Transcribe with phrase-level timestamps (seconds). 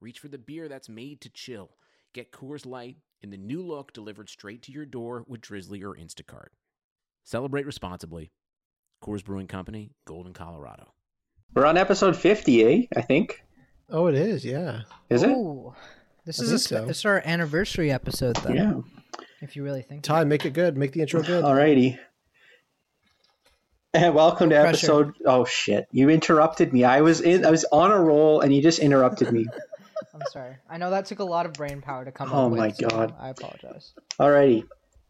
[0.00, 1.70] reach for the beer that's made to chill.
[2.12, 5.94] Get Coors Light in the new look delivered straight to your door with Drizly or
[5.94, 6.48] Instacart.
[7.24, 8.32] Celebrate responsibly.
[9.02, 10.92] Coors Brewing Company, Golden, Colorado.
[11.54, 12.86] We're on episode 50, eh?
[12.96, 13.44] I think.
[13.88, 14.44] Oh, it is.
[14.44, 14.82] Yeah.
[15.08, 15.30] Is it?
[15.30, 15.74] Ooh.
[16.24, 16.86] This I is a so.
[16.86, 18.52] this is our anniversary episode, though.
[18.52, 18.80] Yeah.
[19.40, 20.02] If you really think.
[20.02, 20.76] Ty, make it good.
[20.76, 21.44] Make the intro good.
[21.44, 21.98] Alrighty.
[23.94, 24.68] And welcome to Pressure.
[24.68, 25.14] episode.
[25.26, 25.88] Oh shit!
[25.90, 26.84] You interrupted me.
[26.84, 27.44] I was in.
[27.44, 29.46] I was on a roll, and you just interrupted me.
[30.14, 30.56] I'm sorry.
[30.68, 32.60] I know that took a lot of brain power to come Oh up with.
[32.60, 33.14] Oh my so God.
[33.18, 33.92] I apologize.
[34.18, 34.64] Alrighty.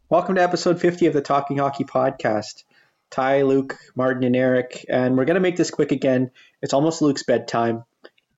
[0.09, 2.65] Welcome to episode 50 of the Talking Hockey podcast.
[3.11, 6.31] Ty, Luke, Martin, and Eric, and we're gonna make this quick again.
[6.62, 7.84] It's almost Luke's bedtime,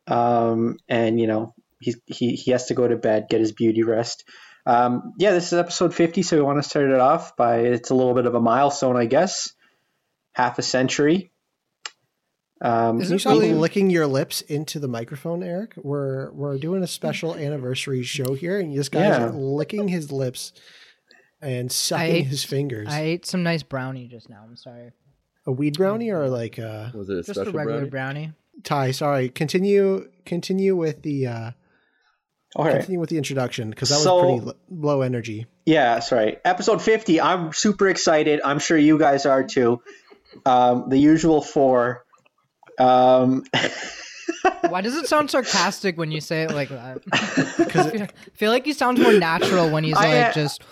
[0.06, 3.82] um, and you know he's, he he has to go to bed, get his beauty
[3.82, 4.24] rest.
[4.64, 7.90] Um, yeah, this is episode 50, so we want to start it off by it's
[7.90, 9.52] a little bit of a milestone, I guess.
[10.32, 11.31] Half a century.
[12.62, 15.74] Um, Is Can you it stop really- licking your lips into the microphone, Eric?
[15.77, 19.30] We're we're doing a special anniversary show here, and this guy's Yeah.
[19.34, 20.52] licking his lips
[21.40, 22.86] and sucking ate- his fingers.
[22.88, 24.42] I ate some nice brownie just now.
[24.46, 24.92] I'm sorry.
[25.44, 27.90] a weed brownie or like uh Was it a Just a regular brownie?
[27.90, 28.33] brownie.
[28.62, 28.92] Ty?
[28.92, 29.28] Sorry.
[29.28, 30.08] Continue.
[30.24, 31.50] Continue with the uh
[32.55, 32.77] all right.
[32.77, 35.46] continue with the introduction because that was pretty low energy.
[35.66, 36.36] Yeah, sorry.
[36.44, 37.20] Episode 50.
[37.20, 38.40] I'm super excited.
[38.44, 39.80] I'm sure you guys are too.
[40.46, 42.05] Um, the usual four.
[42.78, 43.44] Um,
[44.68, 47.02] Why does it sound sarcastic when you say it like that?
[47.58, 50.62] Because I feel like he sounds more natural when he's I, like uh, just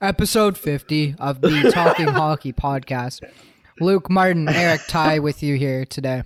[0.00, 3.20] episode 50 of the Talking Hockey podcast.
[3.80, 6.22] Luke, Martin, Eric, Ty with you here today.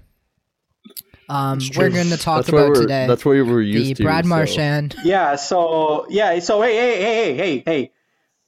[1.29, 2.83] Um, we're going to talk That's about we're.
[2.83, 4.03] today That's what we were used the to.
[4.03, 4.95] Brad so- Marchand.
[5.05, 7.91] yeah, so yeah, so hey, hey, hey, hey, hey, hey.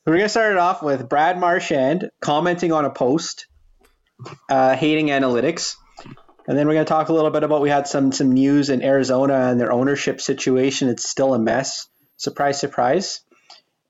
[0.04, 3.46] We're gonna start it off with Brad Marchand commenting on a post,
[4.48, 5.74] uh, hating analytics,
[6.46, 8.82] and then we're gonna talk a little bit about we had some some news in
[8.82, 10.88] Arizona and their ownership situation.
[10.88, 11.88] It's still a mess.
[12.16, 13.20] Surprise, surprise.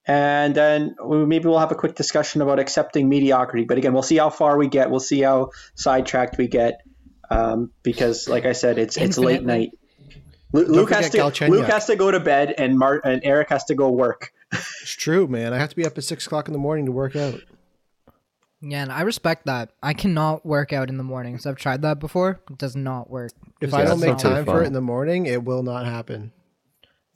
[0.06, 3.64] And then we, maybe we'll have a quick discussion about accepting mediocrity.
[3.64, 4.90] But again, we'll see how far we get.
[4.90, 6.80] We'll see how sidetracked we get.
[7.28, 9.72] Um, because, like I said, it's it's late night.
[10.52, 11.48] Lu- Luke has to Galchenyuk.
[11.48, 14.32] Luke has to go to bed, and Mart and Eric has to go work.
[14.52, 15.52] It's true, man.
[15.52, 17.40] I have to be up at six o'clock in the morning to work out.
[18.62, 19.70] Yeah, and I respect that.
[19.82, 21.44] I cannot work out in the mornings.
[21.46, 22.40] I've tried that before.
[22.50, 23.32] It does not work.
[23.60, 24.34] If Just I don't make not not work.
[24.34, 26.32] time for it in the morning, it will not happen.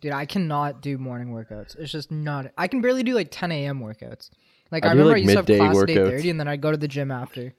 [0.00, 1.78] Dude, I cannot do morning workouts.
[1.78, 2.52] It's just not.
[2.58, 3.80] I can barely do like 10 a.m.
[3.80, 4.30] workouts.
[4.70, 6.20] Like I, I remember like, I used to have midday class at workouts.
[6.22, 7.54] 8:30, and then I'd go to the gym after.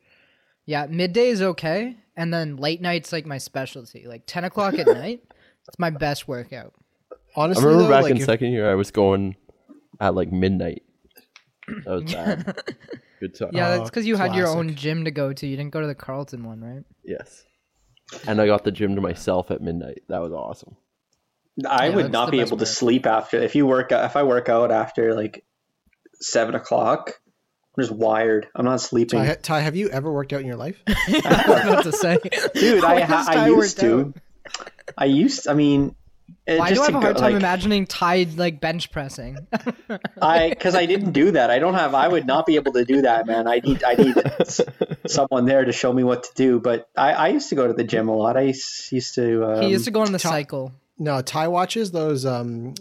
[0.65, 4.05] Yeah, midday is okay, and then late night's like my specialty.
[4.07, 5.21] Like 10 o'clock at night,
[5.67, 6.73] it's my best workout.
[7.11, 9.35] I Honestly, remember though, back like in if- second year, I was going
[9.99, 10.83] at like midnight.
[11.67, 12.63] That was bad.
[13.21, 13.51] Good time.
[13.53, 15.47] Yeah, Oh, that's because you had your own gym to go to.
[15.47, 16.83] You didn't go to the Carlton one, right?
[17.05, 17.45] Yes.
[18.27, 20.01] And I got the gym to myself at midnight.
[20.09, 20.75] That was awesome.
[21.69, 22.75] I Yeah, would that's not the be best able to part.
[22.75, 24.03] sleep after if you work out.
[24.05, 25.45] If I work out after like
[26.19, 27.19] seven o'clock,
[27.77, 28.47] I'm just wired.
[28.55, 29.19] I'm not sleeping.
[29.19, 30.81] Ty, Ty, have you ever worked out in your life?
[30.87, 32.17] I was about to say,
[32.55, 34.13] Dude, I, When ha- I Ty used worked to.
[34.97, 35.47] I used.
[35.47, 35.95] I mean,
[36.51, 38.91] it Why do just I have a hard go, time like, imagining tied like bench
[38.91, 39.38] pressing?
[40.22, 41.50] I because I didn't do that.
[41.50, 41.94] I don't have.
[41.94, 43.47] I would not be able to do that, man.
[43.47, 43.84] I need.
[43.84, 44.16] I need
[45.07, 46.59] someone there to show me what to do.
[46.59, 48.38] But I, I used to go to the gym a lot.
[48.38, 48.53] I
[48.91, 49.45] used to.
[49.45, 50.73] Um, he used to go on the Ty- cycle.
[50.97, 52.75] No, tie watches those um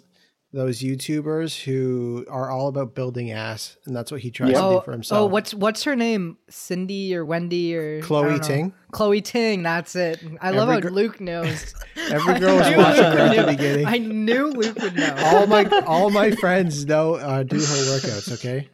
[0.52, 4.78] those YouTubers who are all about building ass, and that's what he tries to Oh,
[4.80, 5.20] do for himself.
[5.20, 6.38] oh, what's what's her name?
[6.48, 8.40] Cindy or Wendy or Chloe.
[8.40, 8.72] Ting?
[8.90, 9.62] Chloe Ting.
[9.62, 10.20] That's it.
[10.40, 11.74] I love Every how gr- Luke knows.
[12.10, 13.46] Every girl was I knew watching Luke her at the knew.
[13.56, 13.86] beginning.
[13.86, 15.14] I knew Luke would know.
[15.26, 18.32] all my all my friends know uh, do her workouts.
[18.34, 18.68] Okay,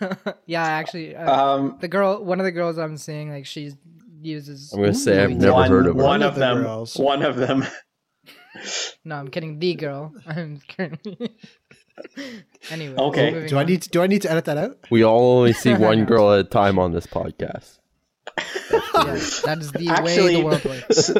[0.46, 3.72] yeah, actually, uh, Um, the girl, one of the girls I'm seeing, like she
[4.20, 4.72] uses.
[4.72, 6.02] I'm gonna say I've never one, heard of her.
[6.02, 6.62] one One of of the them.
[6.62, 6.94] girls.
[6.96, 7.64] One of them.
[9.04, 9.58] No, I'm kidding.
[9.58, 10.12] The girl.
[10.26, 10.98] I'm kidding.
[12.70, 12.96] anyway.
[12.96, 13.30] Okay.
[13.30, 13.66] moving do I on.
[13.66, 14.78] need to, do I need to edit that out?
[14.90, 17.78] We all only see one girl at a time on this podcast.
[18.94, 21.10] Yes, that is the way the world works.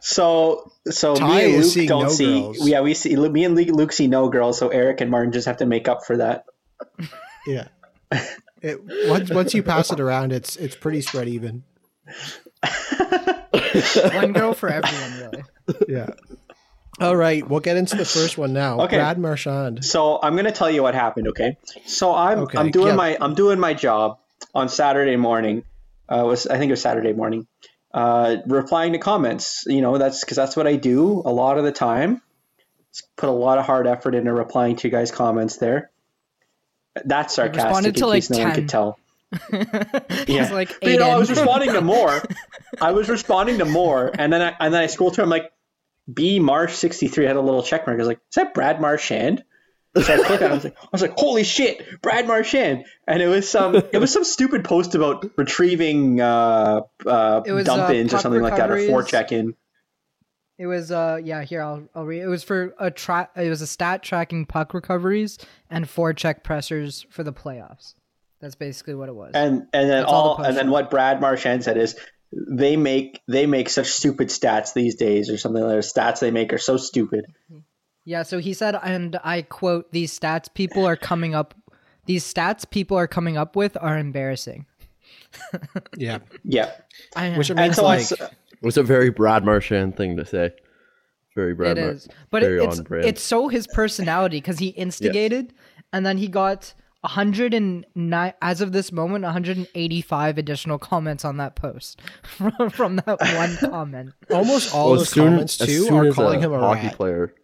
[0.00, 2.40] So so Ty me and Luke don't no see.
[2.40, 2.68] girls.
[2.68, 3.16] Yeah, we see.
[3.16, 4.58] Me and Luke Luke see no girls.
[4.58, 6.46] So Eric and Martin just have to make up for that.
[7.46, 7.68] Yeah.
[8.62, 11.64] It, once once you pass it around, it's it's pretty spread even.
[14.14, 15.44] One girl for everyone, really.
[15.88, 16.10] Yeah.
[17.00, 18.80] All right, we'll get into the first one now.
[18.82, 18.96] Okay.
[18.96, 19.84] Brad Marchand.
[19.84, 21.28] So I'm gonna tell you what happened.
[21.28, 21.56] Okay.
[21.86, 22.94] So I'm Okay, I'm doing yeah.
[22.94, 24.18] my I'm doing my job
[24.54, 25.64] on Saturday morning.
[26.08, 27.46] Uh, was I think it was Saturday morning.
[27.92, 29.64] Uh, replying to comments.
[29.66, 32.20] You know that's because that's what I do a lot of the time.
[33.16, 35.90] Put a lot of hard effort into replying to you guys' comments there.
[37.04, 37.64] That's sarcastic.
[37.64, 38.54] responded to, like, case no one 10.
[38.56, 38.98] could tell.
[40.26, 40.50] Yeah.
[40.52, 42.22] like But, you know, I was responding to more.
[42.80, 45.24] I was responding to more, and then I and then I scrolled through.
[45.24, 45.52] I'm like,
[46.12, 47.96] B Marsh sixty three had a little check mark.
[47.96, 49.44] I was like, is that Brad Marchand?
[49.96, 50.50] So I clicked on.
[50.50, 50.52] it.
[50.52, 52.84] I was like, I was like, holy shit, Brad Marchand!
[53.08, 57.66] And it was some it was some stupid post about retrieving uh, uh, It was,
[57.66, 58.88] dump uh, or puck something like that, or recoveries.
[58.88, 59.54] four check in.
[60.58, 63.62] It was uh yeah here I'll I'll read it was for a track it was
[63.62, 65.38] a stat tracking puck recoveries
[65.70, 67.94] and forecheck pressers for the playoffs.
[68.40, 69.32] That's basically what it was.
[69.34, 71.96] And and then That's all the and then what Brad Marchand said is
[72.32, 75.82] they make they make such stupid stats these days or something like that.
[75.84, 77.26] Stats they make are so stupid.
[77.50, 77.60] Mm-hmm.
[78.04, 81.54] yeah, so he said and I quote these stats people are coming up
[82.06, 84.66] these stats people are coming up with are embarrassing.
[85.96, 86.72] Yeah, Yeah.
[87.14, 88.30] I which I And so like, It
[88.62, 90.52] was a very Brad Marchand thing to say.
[91.36, 91.78] Very Brad.
[91.78, 92.08] it Mar- is.
[92.30, 93.04] But very it, it's on brand.
[93.04, 95.52] it's so his personality because he instigated
[95.92, 102.00] and then he got 109 as of this moment 185 additional comments on that post
[102.22, 104.12] from, from that one comment.
[104.30, 106.88] almost all Well, those soon- comments as too soon are as calling him a hockey
[106.88, 106.96] rat.
[106.96, 107.34] player.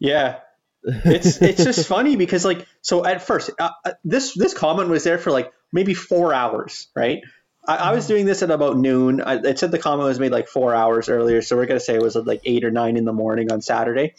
[0.00, 0.38] Yeah,
[0.84, 5.04] it's it's just funny because like so at first uh, uh, this this comment was
[5.04, 7.20] there for like maybe four hours, right?
[7.66, 9.22] I, I was doing this at about noon.
[9.22, 11.94] I, it said the comment was made like four hours earlier, so we're gonna say
[11.94, 14.14] it was at like eight or nine in the morning on Saturday,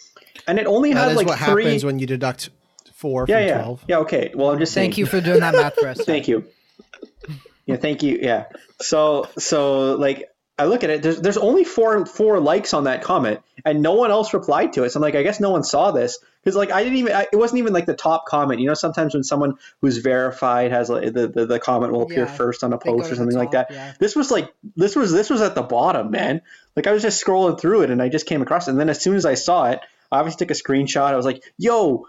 [0.47, 1.65] and it only That had is like what three.
[1.65, 2.49] happens when you deduct
[3.05, 3.83] four yeah, from yeah, twelve.
[3.87, 3.97] yeah.
[3.99, 4.89] Okay, well I'm just saying.
[4.89, 6.01] Thank you for doing that math for us.
[6.05, 6.45] Thank you.
[7.67, 8.19] Yeah, thank you.
[8.21, 8.45] Yeah.
[8.81, 11.01] So so like I look at it.
[11.03, 14.83] There's there's only four four likes on that comment, and no one else replied to
[14.83, 14.91] it.
[14.91, 17.13] So I'm like, I guess no one saw this because like I didn't even.
[17.13, 18.59] I, it wasn't even like the top comment.
[18.59, 22.25] You know, sometimes when someone who's verified has like the the, the comment will appear
[22.25, 23.67] Yeah, first on a post or the something like that.
[23.71, 23.93] yeah.
[23.99, 26.41] This was like this was this was at the bottom, man.
[26.75, 28.71] Like I was just scrolling through it and I just came across it.
[28.71, 29.79] And then as soon as I saw it,
[30.11, 31.11] I obviously took a screenshot.
[31.11, 32.05] I was like, yo.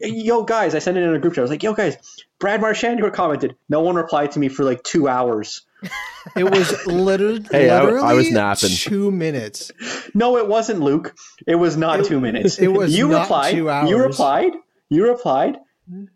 [0.00, 1.40] Yo guys, I sent it in a group chat.
[1.40, 1.96] I was like, "Yo guys,
[2.40, 5.62] Brad Marchand commented." No one replied to me for like two hours.
[6.36, 8.70] It was literally, Hey, I- I was napping.
[8.70, 9.70] two minutes.
[10.12, 11.14] No, it wasn't Luke.
[11.46, 12.58] It was not It- two minutes.
[12.58, 13.52] it was you not replied.
[13.54, 14.52] two You replied.
[14.90, 15.58] You replied.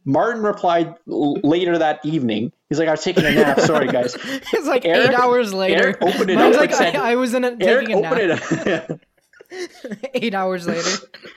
[0.04, 2.50] Martin replied l- later that evening.
[2.68, 3.60] He's like, "I was taking a nap.
[3.72, 4.16] Sorry, guys."
[4.52, 5.80] It's like Eric- eight hours later.
[5.80, 7.98] Eric opened it Mine's up like and said- I, I was in a, Eric taking
[7.98, 8.12] a nap.
[8.12, 9.00] opened it.
[9.52, 9.98] up.
[10.14, 11.06] eight hours later.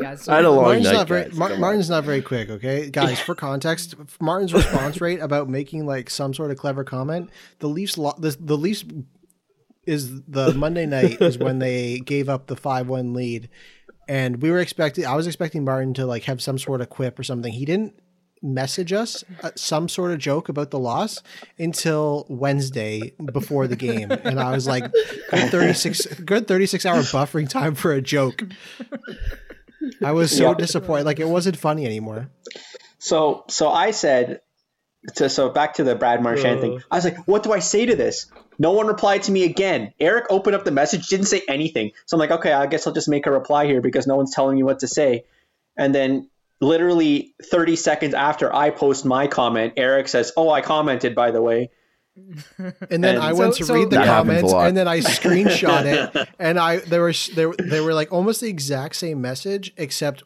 [0.00, 0.92] yeah, I had a long Martin's night.
[0.92, 1.34] not very guys.
[1.34, 2.50] Mar- Martin's not very quick.
[2.50, 3.20] Okay, guys.
[3.20, 7.30] For context, Martin's response rate about making like some sort of clever comment.
[7.58, 8.84] The Leafs, lo- the, the Leafs
[9.86, 13.48] is the Monday night is when they gave up the five one lead,
[14.08, 15.06] and we were expecting.
[15.06, 17.52] I was expecting Martin to like have some sort of quip or something.
[17.52, 17.94] He didn't
[18.42, 21.22] message us uh, some sort of joke about the loss
[21.58, 24.84] until Wednesday before the game, and I was like,
[25.30, 28.42] good thirty six, good thirty six hour buffering time for a joke.
[30.02, 30.54] I was so Yeah.
[30.54, 31.04] disappointed.
[31.06, 32.30] Like it wasn't funny anymore.
[32.98, 34.40] So, so I said,
[35.16, 36.62] to, so back to the Brad Marchand Uh.
[36.62, 36.82] thing.
[36.90, 38.26] I was like, "What do I say to this?"
[38.58, 39.92] No one replied to me again.
[40.00, 41.90] Eric opened up the message, didn't say anything.
[42.06, 44.34] So I'm like, "Okay, I guess I'll just make a reply here because no one's
[44.34, 45.24] telling me what to say."
[45.76, 46.30] And then,
[46.60, 51.42] literally 30 seconds after I post my comment, Eric says, "Oh, I commented, by the
[51.42, 51.70] way."
[52.90, 54.76] And then And- I went So- to so- read the That happens a comments, and
[54.76, 58.48] then I screenshot it, and I there were they, were- they were like almost the
[58.48, 60.22] exact same message, except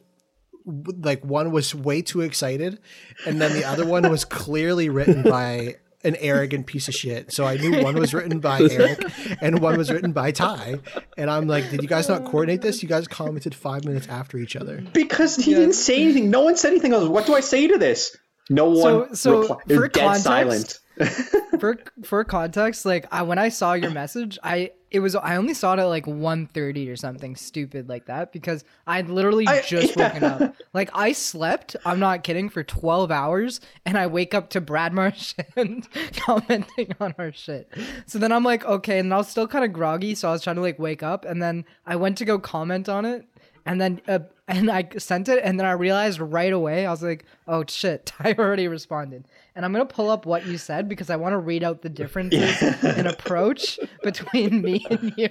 [0.67, 2.79] like one was way too excited,
[3.27, 7.33] and then the other one was clearly written by an arrogant piece of shit.
[7.33, 9.03] So I knew one was written by Eric,
[9.41, 10.77] and one was written by Ty,
[11.17, 12.83] and I'm like, did you guys not coordinate this?
[12.83, 14.83] You guys commented five minutes after each other.
[14.93, 16.31] Because he didn't say anything.
[16.31, 16.95] No one said anything.
[16.95, 18.17] I was, "What do I say to this?"
[18.51, 19.15] No one.
[19.15, 20.81] so repli- it for dead context- silent.
[21.61, 25.55] for for context, like I when I saw your message, I it was I only
[25.55, 29.97] saw it at like 1.30 or something stupid like that because I'd literally I- just
[29.97, 30.13] yeah.
[30.15, 30.55] woken up.
[30.73, 34.93] Like I slept, I'm not kidding, for 12 hours and I wake up to Brad
[34.93, 37.71] Marchand commenting on our shit.
[38.07, 40.43] So then I'm like, okay, and I was still kind of groggy, so I was
[40.43, 43.27] trying to like wake up and then I went to go comment on it
[43.69, 47.03] and then uh, and I sent it and then I realized right away I was
[47.03, 49.27] like, oh shit, Ty already responded.
[49.55, 51.89] And I'm gonna pull up what you said because I want to read out the
[51.89, 55.29] differences in approach between me and you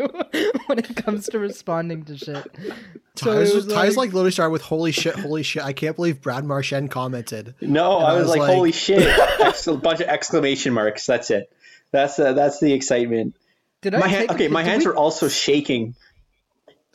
[0.67, 2.45] when it comes to responding to shit.
[3.15, 5.95] So it Ty's, was Ty's like literally started with "Holy shit, holy shit!" I can't
[5.95, 7.55] believe Brad Marchand commented.
[7.61, 9.01] No, And I I was, was like, like- "Holy shit!"
[9.39, 11.05] Ex- a bunch of exclamation marks.
[11.05, 11.51] That's it.
[11.91, 13.35] That's uh, that's the excitement.
[13.81, 15.95] did I My hand, take a okay, pic- my hands we- were also shaking.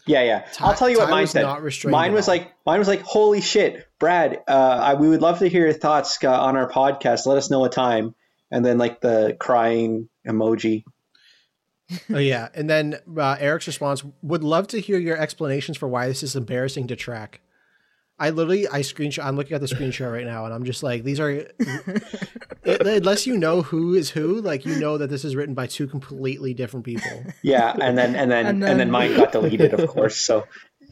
[0.06, 0.48] Yeah, yeah.
[0.58, 1.44] I'll tell you what mine said.
[1.92, 4.42] Mine was like, mine was like, holy shit, Brad.
[4.48, 7.26] Uh, I, we would love to hear your thoughts uh, on our podcast.
[7.26, 8.14] Let us know a time,
[8.50, 10.84] and then like the crying emoji.
[12.12, 16.08] Oh yeah, and then uh, Eric's response would love to hear your explanations for why
[16.08, 17.40] this is embarrassing to track.
[18.22, 19.24] I literally I screenshot.
[19.24, 21.30] I'm looking at the screenshot right now, and I'm just like, these are.
[21.30, 21.54] it-
[22.64, 25.86] unless you know who is who, like you know that this is written by two
[25.88, 27.24] completely different people.
[27.42, 30.16] Yeah, and then and then and And then, then- mine got deleted, of course.
[30.16, 30.46] So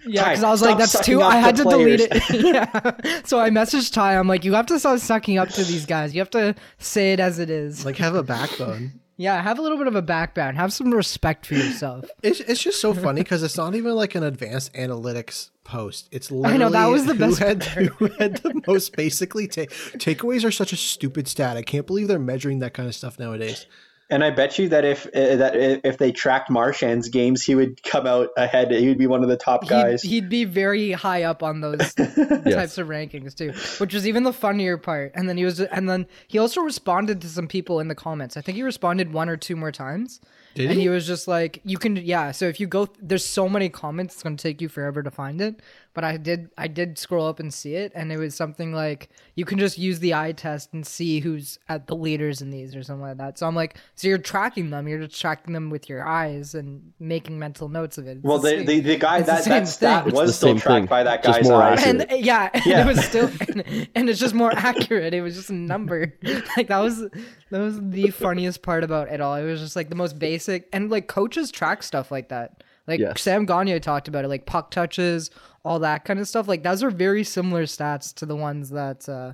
[0.07, 1.23] Yeah, because I was like, that's sucking too.
[1.23, 2.23] I had to delete it.
[2.45, 3.23] yeah.
[3.25, 4.17] So I messaged Ty.
[4.19, 6.15] I'm like, you have to stop sucking up to these guys.
[6.15, 7.85] You have to say it as it is.
[7.85, 8.99] Like have a backbone.
[9.21, 10.57] Yeah, have a little bit of a backbone.
[10.57, 12.07] Have some respect for yourself.
[12.23, 16.09] It's it's just so funny because it's not even like an advanced analytics post.
[16.11, 19.47] It's literally I know, that was the who best had who had the most basically
[19.47, 21.59] ta- takeaways are such a stupid stat.
[21.59, 23.67] I can't believe they're measuring that kind of stuff nowadays.
[24.11, 27.83] And I bet you that if uh, that if they tracked Marchand's games, he would
[27.83, 28.71] come out ahead.
[28.73, 30.03] He would be one of the top guys.
[30.03, 34.25] He'd, he'd be very high up on those types of rankings too, which was even
[34.25, 35.13] the funnier part.
[35.15, 38.37] And then he was, and then he also responded to some people in the comments.
[38.37, 40.21] I think he responded one or two more times.
[40.55, 40.83] Did and he?
[40.83, 42.33] he was just like, you can, yeah.
[42.33, 45.41] So if you go, there's so many comments, it's gonna take you forever to find
[45.41, 45.61] it.
[45.93, 49.09] But I did, I did scroll up and see it, and it was something like
[49.35, 52.77] you can just use the eye test and see who's at the leaders in these
[52.77, 53.39] or something like that.
[53.41, 56.93] So I'm like, so you're tracking them, you're just tracking them with your eyes and
[57.01, 58.19] making mental notes of it.
[58.19, 60.15] It's well, the the, the, the guy It's the that same that stat thing.
[60.15, 61.83] Was still tracked thing, by that just guy's more eyes.
[61.85, 62.83] and yeah, and Yeah.
[62.83, 65.13] it was still, and, and it's just more accurate.
[65.13, 66.15] It was just a number.
[66.57, 69.35] Like that was that was the funniest part about it all.
[69.35, 72.63] It was just like the most basic, and like coaches track stuff like that.
[72.91, 73.23] Like Yes.
[73.23, 75.31] Sam Gagne talked about it, like puck touches,
[75.65, 76.47] all that kind of stuff.
[76.49, 79.33] Like those are very similar stats to the ones that uh,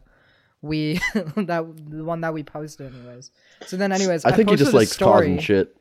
[0.62, 1.00] we
[1.36, 3.30] that the one that we posted, anyways.
[3.66, 5.38] So then, anyways, I think he just a likes story.
[5.40, 5.76] shit.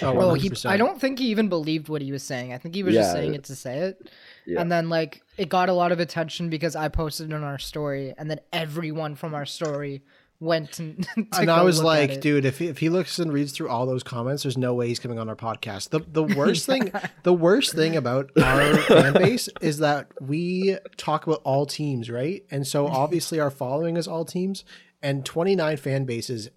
[0.00, 2.54] Oh, Well, he, I don't think he even believed what he was saying.
[2.54, 3.12] I think he was just Yeah.
[3.20, 4.08] saying it to say it.
[4.46, 4.60] Yeah.
[4.62, 7.58] And then like it got a lot of attention because I posted it on our
[7.58, 10.02] story, and then everyone from our story
[10.44, 11.02] went and.
[11.14, 13.86] to and I was like, dude, if he, if he looks and reads through all
[13.86, 15.88] those comments, there's no way he's coming on our podcast.
[15.88, 21.26] The the worst thing, the worst thing about our fan base is that we talk
[21.26, 22.44] about all teams, right?
[22.50, 24.64] And so obviously our following is all teams,
[25.02, 26.50] and 29 fan bases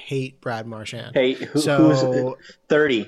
[0.00, 1.14] hate Brad Marchand.
[1.14, 2.34] Hey, who, So- who's
[2.68, 3.04] thirty?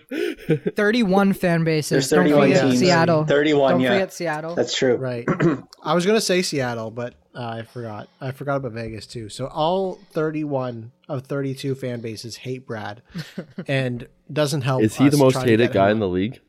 [0.76, 1.90] thirty-one fan bases.
[1.90, 2.78] There's Don't 31 forget teams.
[2.78, 3.24] Seattle.
[3.24, 3.88] 31, Don't yeah.
[3.92, 4.54] forget Seattle.
[4.54, 4.96] That's true.
[4.96, 5.24] Right.
[5.84, 8.08] I was gonna say Seattle, but uh, I forgot.
[8.20, 9.28] I forgot about Vegas too.
[9.28, 13.02] So all 31 of 32 fan bases hate Brad,
[13.68, 14.82] and doesn't help.
[14.82, 16.40] Is he the most hated guy him in the league?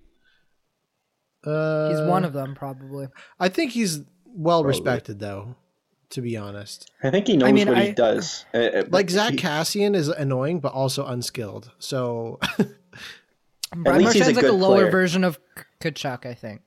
[1.44, 3.08] Uh, He's one of them, probably.
[3.40, 5.56] I think he's well respected, though.
[6.12, 8.46] To be honest, I think he knows mean, what I- he does.
[8.54, 11.72] Uh, uh, like Zach he- Kassian is annoying, but also unskilled.
[11.80, 12.40] So
[13.76, 14.92] Brad least he's a Marchand's like a lower player.
[14.92, 15.40] version of
[15.80, 16.62] K- Tkachuk, I think.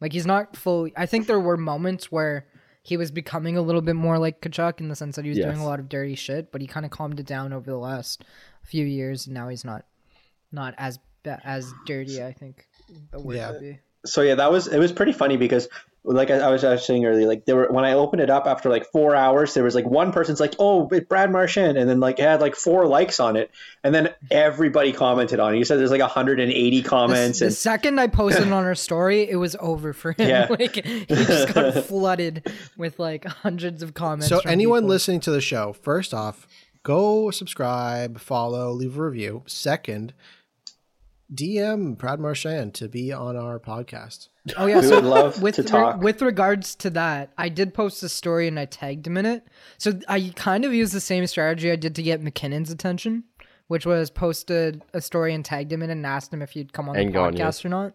[0.00, 0.92] Like he's not fully.
[0.96, 2.46] I think there were moments where
[2.82, 5.38] he was becoming a little bit more like Tkachuk in the sense that he was
[5.38, 7.76] doing a lot of dirty shit, but he kind of calmed it down over the
[7.78, 8.24] last
[8.62, 9.84] few years, and now he's not
[10.50, 10.98] not as
[11.44, 12.22] as dirty.
[12.24, 12.66] I think
[13.12, 13.50] the word Yeah.
[13.52, 13.78] would be.
[14.06, 15.68] so yeah, that was it was pretty funny because
[16.02, 18.30] like I, I was I was saying earlier, like there were when I opened it
[18.30, 21.88] up after like four hours, there was like one person's like, "Oh, Brad Marchand," and
[21.90, 23.50] then like it had like four likes on it,
[23.84, 25.58] and then everybody commented on it.
[25.58, 29.36] You said there's like 180 comments, the and second I posted on our story, it
[29.36, 30.28] was over for him.
[30.28, 30.46] Yeah.
[30.58, 34.28] like he just got flooded with like hundreds of comments.
[34.28, 34.90] So anyone people.
[34.90, 36.48] listening to the show, first off,
[36.82, 39.42] go subscribe, follow, leave a review.
[39.46, 40.14] Second,
[41.32, 44.29] DM Brad Marchand to be on our podcast.
[44.56, 47.74] Oh yeah, We so would love with to re- with regards to that, I did
[47.74, 49.46] post a story and I tagged him in it.
[49.78, 53.24] So I kind of used the same strategy I did to get MacKinnon's attention,
[53.68, 56.88] which was posted a story and tagged him in and asked him if he'd come
[56.88, 57.94] on And the podcast or not.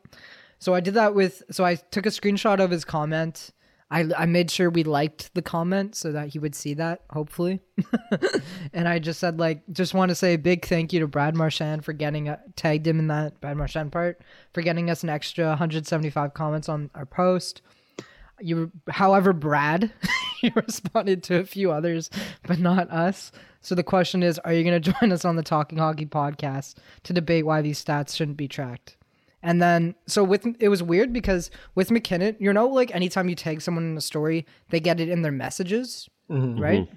[0.59, 1.43] So I did that with.
[1.51, 3.51] So I took a screenshot of his comment.
[3.91, 7.61] I, I made sure we liked the comment so that he would see that hopefully.
[8.73, 11.35] And i just said like just want to say a big thank you to brad
[11.35, 14.19] marchand for getting uh, tagged him in that brad marchand part
[14.53, 17.61] for getting us an extra 175 comments on our post.
[18.41, 19.93] You however brad
[20.41, 22.09] you responded to a few others
[22.47, 23.31] but not us.
[23.61, 26.75] So the question is are you going to join us on the talking hockey podcast
[27.03, 28.97] to debate why these stats shouldn't be tracked
[29.45, 33.35] and then, so with it was weird because with MacKinnon, you know, like anytime you
[33.35, 36.87] tag someone in a story, they get it in their messages, right?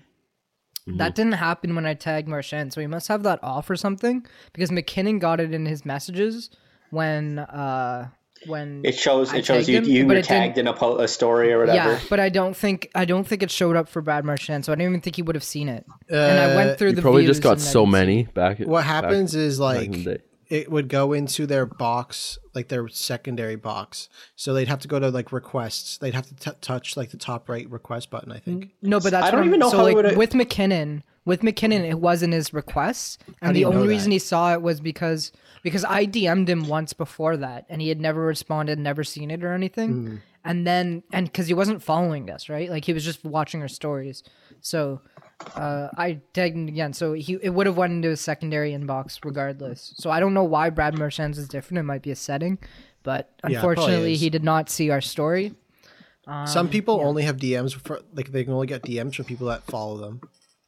[0.86, 4.26] That didn't happen when I tagged Marchand, so he must have that off or something
[4.54, 6.48] because MacKinnon got it in his messages
[6.90, 8.08] when uh
[8.46, 11.08] when it shows I it shows you him, you were tagged in a, po- a
[11.08, 11.76] story or whatever.
[11.94, 14.72] yeah, but I don't think I don't think it showed up for Brad Marchand, so
[14.72, 15.84] I don't even think he would have seen it.
[16.08, 18.58] and I Uh, went through You the probably just got so many back.
[18.60, 20.18] What back- happens is like in the day.
[20.48, 24.08] It would go into their box, like their secondary box.
[24.34, 25.98] So they'd have to go to like requests.
[25.98, 28.32] They'd have to t- touch like the top right request button.
[28.32, 28.70] I think.
[28.80, 30.34] No, but that's I don't what I'm- even know so how it like would've- with
[30.34, 31.02] MacKinnon.
[31.26, 34.80] With MacKinnon, it was in his requests, and the only reason he saw it was
[34.80, 35.30] because
[35.62, 39.44] because I DM'd him once before that, and he had never responded, never seen it
[39.44, 39.90] or anything.
[39.90, 40.16] Hmm.
[40.44, 42.70] And then, and because he wasn't following us, right?
[42.70, 44.22] Like he was just watching our stories.
[44.62, 45.02] So
[45.54, 46.92] uh, I tagged him again.
[46.92, 49.94] So he it would have went into his secondary inbox regardless.
[49.96, 51.78] So I don't know why Brad Marchand's is different.
[51.78, 52.58] It might be a setting,
[53.02, 54.20] but Yeah, it probably unfortunately, is.
[54.20, 55.54] he did not see our story.
[56.46, 59.62] Some people only have DMs for like they can only get DMs from people that
[59.64, 60.20] follow them.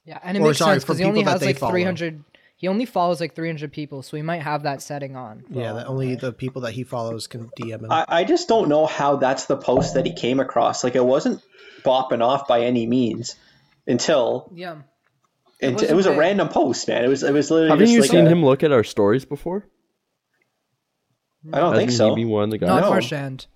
[0.06, 1.46] Yeah, and it Or makes sorry, sense for because he only people that has they
[1.48, 1.72] like follow.
[1.72, 2.24] 300.
[2.56, 5.44] He only follows like 300 people, so he might have that setting on.
[5.50, 7.92] Yeah, that only the people that he follows can DM him.
[7.92, 10.82] I, I just don't know how that's the post that he came across.
[10.84, 11.42] Like it wasn't
[11.84, 13.34] bopping off by any means
[13.90, 14.82] until Yeah.
[15.60, 17.04] it, it, wasn't was a random post, man.
[17.04, 19.24] It was it was literally Haven't you like seen a- him look at our stories
[19.24, 19.66] before?
[21.52, 22.14] I don't think Hasn't so.
[22.14, 22.68] he be one of the guys?
[22.68, 22.90] Not No.
[22.90, 23.46] Marchand.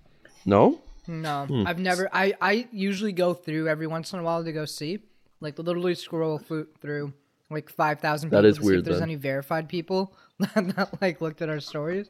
[0.45, 0.79] No.
[1.07, 1.67] No, Hmm.
[1.67, 2.09] I've never.
[2.11, 4.99] I I usually go through every once in a while to go see,
[5.39, 7.13] like literally scroll through
[7.51, 9.09] like 5,000 people That is to see weird, if there's then.
[9.09, 12.09] any verified people that, that like looked at our stories,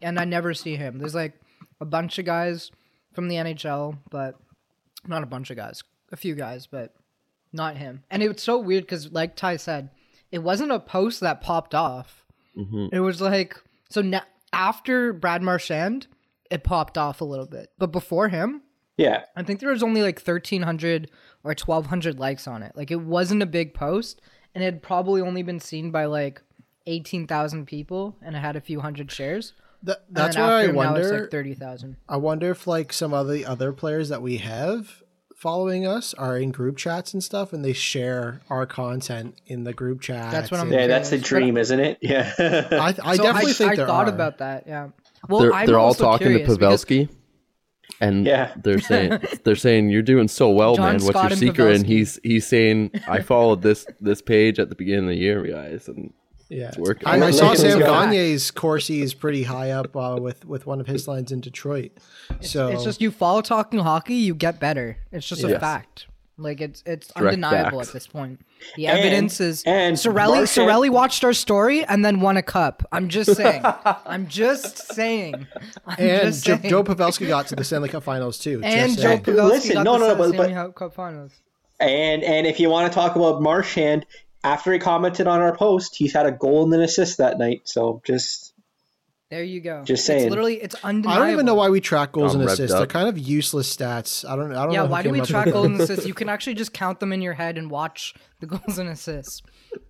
[0.00, 0.98] and I never see him.
[0.98, 1.34] There's like
[1.80, 2.70] a bunch of guys
[3.12, 4.36] from the NHL, but
[5.08, 5.82] not a bunch of guys,
[6.12, 6.94] a few guys, but
[7.58, 8.02] not him.
[8.10, 9.90] And it was so weird because, like Ty said,
[10.32, 12.24] it wasn't a post that popped off.
[12.56, 12.86] Mm-hmm.
[12.92, 13.54] It was like
[13.90, 14.20] so na-
[14.52, 16.06] after Brad Marchand,
[16.50, 18.62] it popped off a little bit, but before him,
[18.96, 19.24] Yeah.
[19.36, 21.10] I think there was only like 1,300
[21.44, 22.72] or 1,200 likes on it.
[22.74, 24.22] Like it wasn't a big post,
[24.54, 26.40] and it had probably only been seen by like
[26.86, 29.52] 18,000 people, and it had a few hundred shares.
[29.84, 31.20] Th- that's then why I after, now it's wonder.
[31.22, 31.96] like 30,000.
[32.08, 35.02] I wonder if like some of the other players that we have
[35.38, 39.72] following us are in group chats and stuff, and they share our content in the
[39.72, 40.32] group chat.
[40.32, 41.98] That's what I'm- Yeah, that's the But- dream, isn't it?
[42.02, 42.32] Yeah.
[42.72, 44.14] I, I So definitely think I there thought are.
[44.14, 44.64] about that.
[44.66, 44.88] Yeah.
[45.28, 47.08] Well, they're they're all talking to curious because- Pavelski,
[48.00, 48.52] and Yeah.
[48.62, 51.04] they're saying they're saying you're doing so well, John man.
[51.04, 51.76] What's your and secret?
[51.76, 55.42] And he's he's saying I followed this this page at the beginning of the year,
[55.46, 56.12] guys, and
[56.48, 57.06] Yeah, working.
[57.06, 57.88] I, I saw Sam this.
[57.88, 61.92] Gagne's Corsi is pretty high up uh, with with one of his lines in Detroit.
[62.40, 64.96] So It's just you follow talking hockey, you get better.
[65.12, 66.06] It's just a fact.
[66.40, 67.88] Like it's it's Direct undeniable facts.
[67.88, 68.40] at this point.
[68.76, 72.86] The evidence is and Cirelli Marchand- Cirelli watched our story and then won a cup.
[72.92, 73.60] I'm just saying.
[73.64, 75.46] I'm just saying.
[75.86, 76.70] I'm and just Joe, saying.
[76.70, 78.60] Joe Pavelski got to the Stanley Cup Finals too.
[78.62, 79.22] and just Joe saying.
[79.24, 81.32] Pavelski Listen, got no, the no, no, but- Stanley Cup Finals.
[81.80, 84.06] and and if you want to talk about Marchand,
[84.44, 87.62] after he commented on our post, he's had a goal and an assist that night.
[87.64, 88.52] So just
[89.30, 89.82] There you go.
[89.84, 90.22] Just saying.
[90.24, 91.10] It's literally it's undeniable.
[91.22, 92.76] I don't even know why we track goals I'm and revved assists.
[92.76, 94.28] They're kind of useless stats.
[94.28, 94.52] I don't.
[94.54, 94.90] I don't Yeah, know.
[94.90, 96.06] why do we track goals and assists?
[96.06, 99.42] You can actually just count them in your head and watch the goals and assists.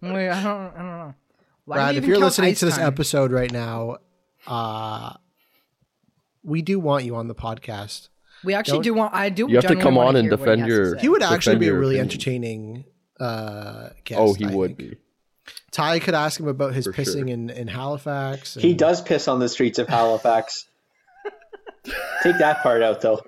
[0.02, 1.14] Wait, I don't, I don't know.
[1.66, 2.86] Why do Brad, you if you're listening to this time?
[2.86, 3.98] episode right now,
[4.46, 5.12] uh,
[6.42, 8.08] we do want you on the podcast.
[8.42, 9.14] we actually don't- do want.
[9.14, 9.46] I do.
[9.48, 11.68] You have to come on and hear what he defend your- He would actually be
[11.68, 12.06] a really opinion.
[12.06, 12.84] entertaining
[13.20, 14.20] uh, guest.
[14.20, 14.90] oh, he I would think.
[14.90, 14.96] be.
[15.70, 17.28] Ty could ask him about his For pissing sure.
[17.28, 18.54] in, in Halifax.
[18.54, 20.66] he does piss on the streets of Halifax.
[22.22, 23.22] Take that part out though.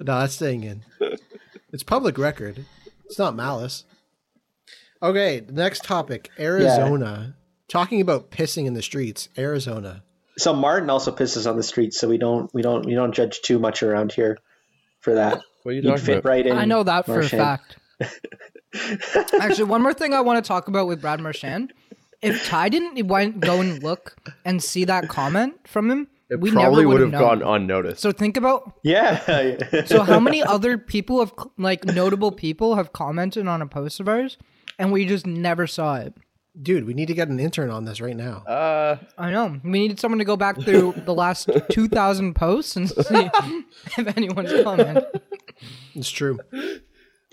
[0.00, 0.84] No, that's staying in.
[1.72, 2.64] It's public record.
[3.06, 3.84] It's not malice.
[5.02, 7.36] Okay, next topic Arizona.
[7.68, 10.02] Talking about pissing in the streets, Arizona.
[10.38, 13.40] So Martin also pisses on the streets, so we don't we don't we don't judge
[13.40, 14.36] too much around here
[15.00, 15.40] for that.
[15.62, 16.28] What are you He'd talking fit about?
[16.30, 16.56] right in.
[16.58, 17.76] I know that for a fact.
[19.40, 21.72] Actually, one more thing I want to talk about with Brad Marchand.
[22.22, 26.50] If Ty didn't went, go and look and see that comment from him, It we
[26.50, 27.40] probably never would would have known.
[27.40, 28.00] gone unnoticed.
[28.00, 29.84] So think about Yeah.
[29.84, 34.08] so how many other people have like notable people have commented on a post of
[34.08, 34.38] ours,
[34.78, 36.14] and we just never saw it.
[36.60, 38.38] Dude, we need to get an intern on this right now.
[38.46, 42.76] uh, I know we needed someone to go back through the last two thousand posts
[42.76, 43.28] and see
[43.98, 45.04] if anyone's commented.
[45.94, 46.38] It's true.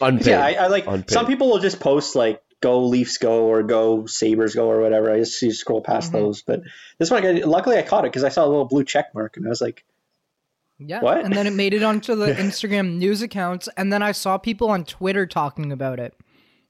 [0.01, 0.27] Unpaid.
[0.27, 1.11] yeah, I, I like Unpaid.
[1.11, 5.11] some people will just post like "Go Leafs Go" or "Go Sabres Go" or whatever.
[5.11, 6.21] I just you scroll past Mm-hmm.
[6.23, 6.61] those, but
[6.97, 9.37] this one, I- luckily, I caught it because I saw a little blue check mark,
[9.37, 9.83] and I was like,
[10.79, 11.01] Yeah.
[11.01, 11.23] What?
[11.23, 14.69] And then it made it onto the Instagram news accounts, and then I saw people
[14.69, 16.15] on Twitter talking about it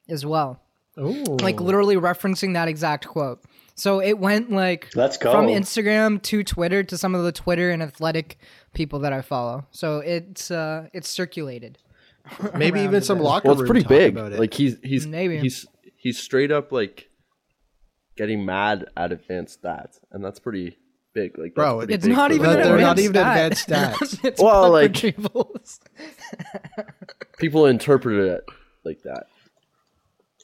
[0.09, 0.59] as well,
[0.99, 1.23] Ooh.
[1.41, 3.41] like literally referencing that exact quote.
[3.75, 7.71] So it went like "Let's go." from Instagram to Twitter to some of the Twitter
[7.71, 8.37] and athletic
[8.73, 9.65] people that I follow.
[9.71, 11.79] So it's uh it's circulated.
[12.55, 13.23] Maybe even some bit.
[13.25, 14.13] locker well, it's pretty big.
[14.17, 14.39] about it.
[14.39, 15.39] Like he's he's Maybe.
[15.39, 17.09] he's he's straight up like
[18.15, 20.77] getting mad at advanced stats, and that's pretty
[21.13, 21.37] big.
[21.37, 24.23] Like, Bro, It's not even But an they're advanced not even advanced stats.
[24.25, 25.79] it's Well, like- retrievals.
[27.37, 28.43] people interpret it
[28.83, 29.25] like that.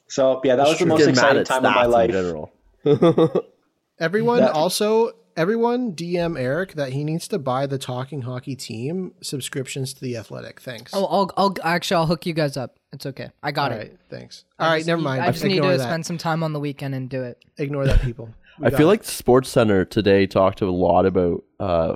[0.08, 3.46] so yeah, that was the most exciting time of my stats in general.
[4.00, 9.14] Everyone That- also everyone DM Eric that he needs to buy the Talking Hockey team
[9.22, 10.60] subscriptions to the Athletic.
[10.60, 10.92] Thanks.
[10.94, 12.76] Oh, I'll, I'll actually I'll hook you guys up.
[12.92, 13.30] It's okay.
[13.42, 13.82] I got All it.
[13.82, 14.44] right, thanks.
[14.60, 15.22] I All right, just never mind.
[15.22, 15.84] I just need Ignore to that.
[15.86, 17.42] spend some time on the weekend and do it.
[17.58, 18.30] Ignore that, people.
[18.60, 18.92] We I got feel it.
[18.92, 21.96] like SportsCenter today talked a lot about uh,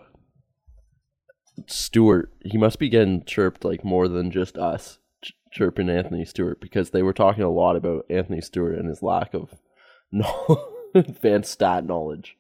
[1.67, 2.31] Stewart.
[2.45, 6.91] He must be getting chirped like more than just us ch- chirping Anthony Stewart because
[6.91, 9.55] they were talking a lot about Anthony Stewart and his lack of
[10.13, 12.37] no advanced stat knowledge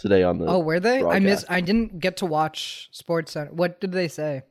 [0.00, 0.46] today on the.
[0.46, 1.04] Oh, were they?
[1.04, 1.46] I missed.
[1.48, 3.52] I didn't get to watch SportsCenter.
[3.52, 4.42] What did they say?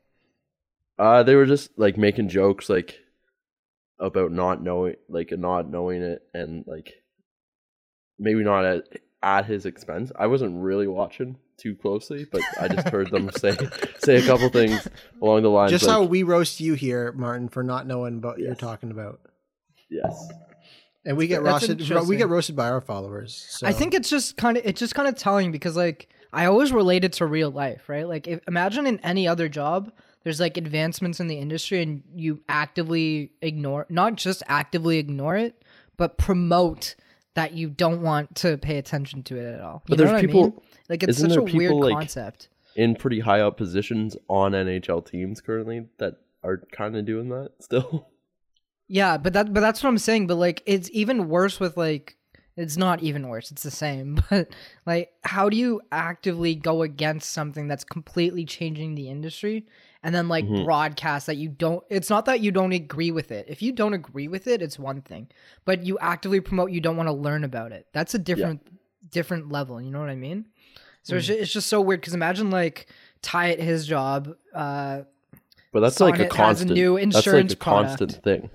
[0.98, 3.00] Uh, they were just like making jokes like
[4.00, 6.94] about not knowing, like not knowing it, and like
[8.18, 8.84] maybe not at
[9.22, 10.12] at his expense.
[10.16, 13.56] I wasn't really watching too closely, but I just heard them say
[14.00, 14.88] say a couple things
[15.22, 15.72] along the lines.
[15.72, 19.20] just like, how we roast you here, Martin, for not knowing what you're talking about,
[19.90, 20.30] yes,
[21.10, 22.08] and we get That's roasted.
[22.08, 23.36] We get roasted by our followers.
[23.50, 23.66] So.
[23.68, 26.72] I think it's just kind of it's just kind of telling because like I always
[26.72, 28.08] relate it to real life, right?
[28.08, 29.92] Like if, imagine in any other job,
[30.24, 35.64] there's like advancements in the industry and you actively ignore, not just actively ignore it,
[35.98, 36.96] but promote
[37.34, 39.82] that you don't want to pay attention to it at all.
[39.88, 40.62] You But know there's what I people- mean?
[40.90, 42.50] Like it's isn't such a weird like- concept.
[42.76, 47.52] in pretty high up positions on NHL teams currently that are kind of doing that
[47.60, 48.08] still.
[48.92, 50.28] Yeah, but that but that's what I'm saying.
[50.28, 52.18] But like it's even worse with like
[52.58, 54.22] it's not even worse, it's the same.
[54.30, 54.50] But
[54.86, 59.68] like how do you actively go against something that's completely changing the industry
[60.02, 60.66] and then like Mhm.
[60.66, 63.46] broadcast that you don't it's not that you don't agree with it.
[63.48, 65.30] If you don't agree with it, it's one thing.
[65.66, 67.86] But you actively promote you don't want to learn about it.
[67.94, 68.62] That's a different
[69.12, 70.46] different level, you know what I mean?
[71.04, 72.88] So it's, just, it's just so weird because imagine like
[73.22, 75.02] Ty at his job, uh,
[75.72, 76.72] But that's Sonnet like a has a constant.
[76.72, 78.50] new that's like insurance a constant thing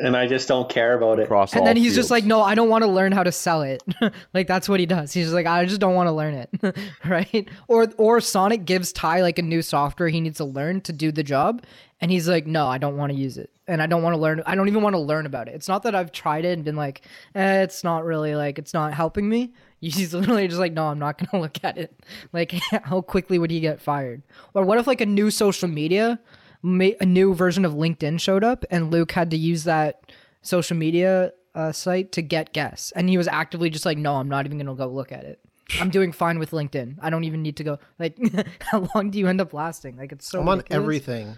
[0.00, 1.24] and I just don't care about it.
[1.24, 1.54] across.
[1.54, 3.82] and then he's just like, no, I don't want to learn how to sell it.
[4.34, 5.12] like that's what he does.
[5.12, 7.48] He's just like, I just don't want to learn it, right?
[7.68, 11.12] Or or Sonic gives Ty like a new software he needs to learn to do
[11.12, 11.62] the job,
[12.00, 14.20] and he's like, no, I don't want to use it, and I don't want to
[14.20, 14.42] learn.
[14.46, 15.54] I don't even want to learn about it.
[15.54, 17.02] It's not that I've tried it and been like,
[17.34, 19.52] eh, it's not really like it's not helping me.
[19.80, 21.98] He's literally just like, no, I'm not gonna look at it.
[22.32, 24.22] Like, how quickly would he get fired?
[24.54, 26.18] Or what if like a new social media,
[26.62, 30.76] ma- a new version of LinkedIn showed up, and Luke had to use that social
[30.76, 34.46] media uh, site to get guests, and he was actively just like, "No, I'm not
[34.46, 35.40] even gonna go look at it.
[35.80, 36.96] I'm doing fine with LinkedIn.
[37.00, 38.16] I don't even need to go." Like,
[38.60, 39.96] how long do you end up lasting?
[39.96, 41.36] Like, it's so I'm on everything.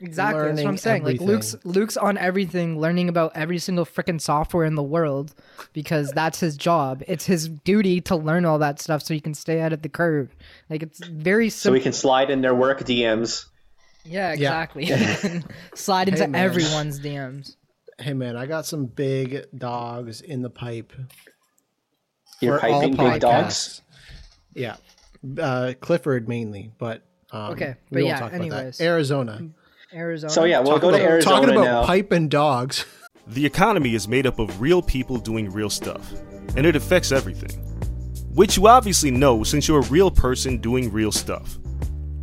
[0.00, 1.04] Exactly, that's what I'm saying.
[1.04, 1.54] Like, Luke's.
[1.62, 5.32] Luke's on everything, learning about every single freaking software in the world
[5.72, 7.04] because that's his job.
[7.06, 9.88] It's his duty to learn all that stuff so he can stay ahead of the
[9.88, 10.34] curve.
[10.68, 11.74] Like, it's very So simple.
[11.74, 13.44] we can slide in their work DMs.
[14.04, 14.90] Yeah, exactly.
[15.74, 17.56] Slide into Hey, everyone's DMs.
[17.98, 20.92] Hey man, I got some big dogs in the pipe.
[22.40, 23.82] You're for all piping big dogs.
[24.54, 24.76] Yeah,
[25.38, 28.78] uh, Clifford mainly, but um, Okay, we but won't yeah, talk about anyways.
[28.78, 28.84] that.
[28.84, 29.48] Arizona.
[29.94, 30.32] Arizona.
[30.32, 31.84] So yeah, we'll go to Talking about- Arizona Talking about now.
[31.86, 32.84] pipe and dogs.
[33.28, 36.12] The economy is made up of real people doing real stuff,
[36.56, 37.52] and it affects everything.
[38.34, 41.56] Which you obviously know since you're a real person doing real stuff.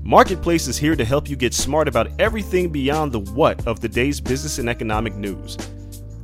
[0.04, 3.90] Marketplace is here to help you get smart about everything beyond the what of the
[3.90, 5.58] day's business and economic news.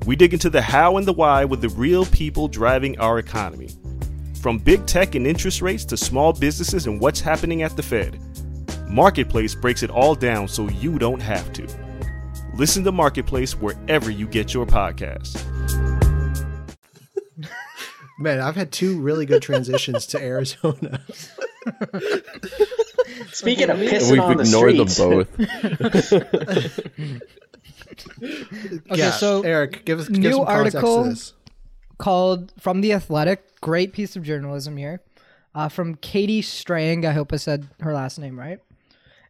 [0.06, 3.70] We dig into the how and the why with the real people driving our economy.
[4.42, 8.20] From big tech and interest rates to small businesses and what's happening at the Fed.
[8.88, 11.68] Marketplace breaks it all down so you don't have to.
[12.56, 15.44] Listen to Marketplace wherever you get your podcasts.
[18.18, 21.02] Man, I've had two really good transitions to Arizona.
[23.36, 25.30] Speaking of And pissing we've on the ignored streets, them both.
[28.92, 31.34] Okay, yeah, so Eric, give us give new some article- to this.
[31.98, 33.60] called from the Athletic.
[33.62, 35.02] Great piece of journalism here,
[35.54, 37.06] uh, from Katie Strang.
[37.06, 38.60] I hope I said her last name right.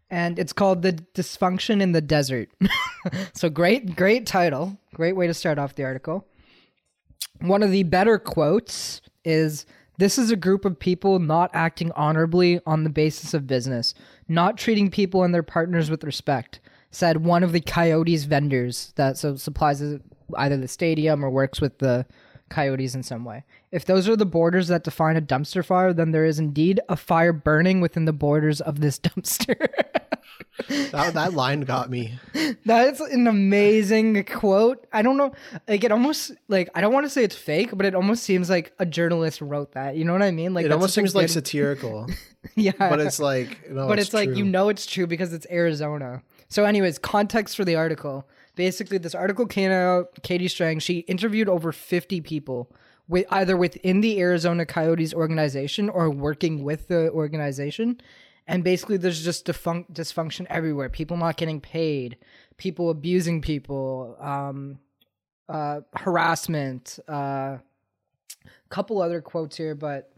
[0.09, 2.49] And it's called "The Dysfunction in the Desert."
[3.33, 4.77] so great, great title.
[4.93, 6.27] Great way to start off the article.
[7.41, 9.65] One of the better quotes is
[9.97, 13.93] This is a group of people not acting honorably on the basis of business,
[14.27, 16.60] not treating people and their partners with respect,
[16.91, 19.81] said one of the Coyotes vendors that so supplies
[20.38, 22.05] either the stadium or works with the
[22.49, 23.43] Coyotes in some way.
[23.71, 26.95] If those are the borders that define a dumpster fire, then there is indeed a
[26.95, 29.67] fire burning within the borders of this dumpster.
[30.67, 32.17] That, that line got me.
[32.65, 34.87] That's an amazing quote.
[34.93, 35.33] I don't know,
[35.67, 38.49] like it almost like I don't want to say it's fake, but it almost seems
[38.49, 39.97] like a journalist wrote that.
[39.97, 40.53] You know what I mean?
[40.53, 42.07] Like It almost seems like satirical,
[42.55, 44.37] yeah, but it's like no, but it's, like true.
[44.37, 46.21] you know it's true because it's Arizona.
[46.47, 48.27] So, anyways, context for the article.
[48.55, 50.23] Basically, this article came out.
[50.23, 52.71] Katie Strang she interviewed over fifty people
[53.07, 57.99] with either within the Arizona Coyotes organization or working with the organization.
[58.47, 60.89] And basically, there's just defun- dysfunction everywhere.
[60.89, 62.17] People not getting paid,
[62.58, 64.79] people abusing people, um,
[65.49, 66.99] uh, harassment.
[67.08, 67.58] A uh,
[68.69, 70.12] couple other quotes here, but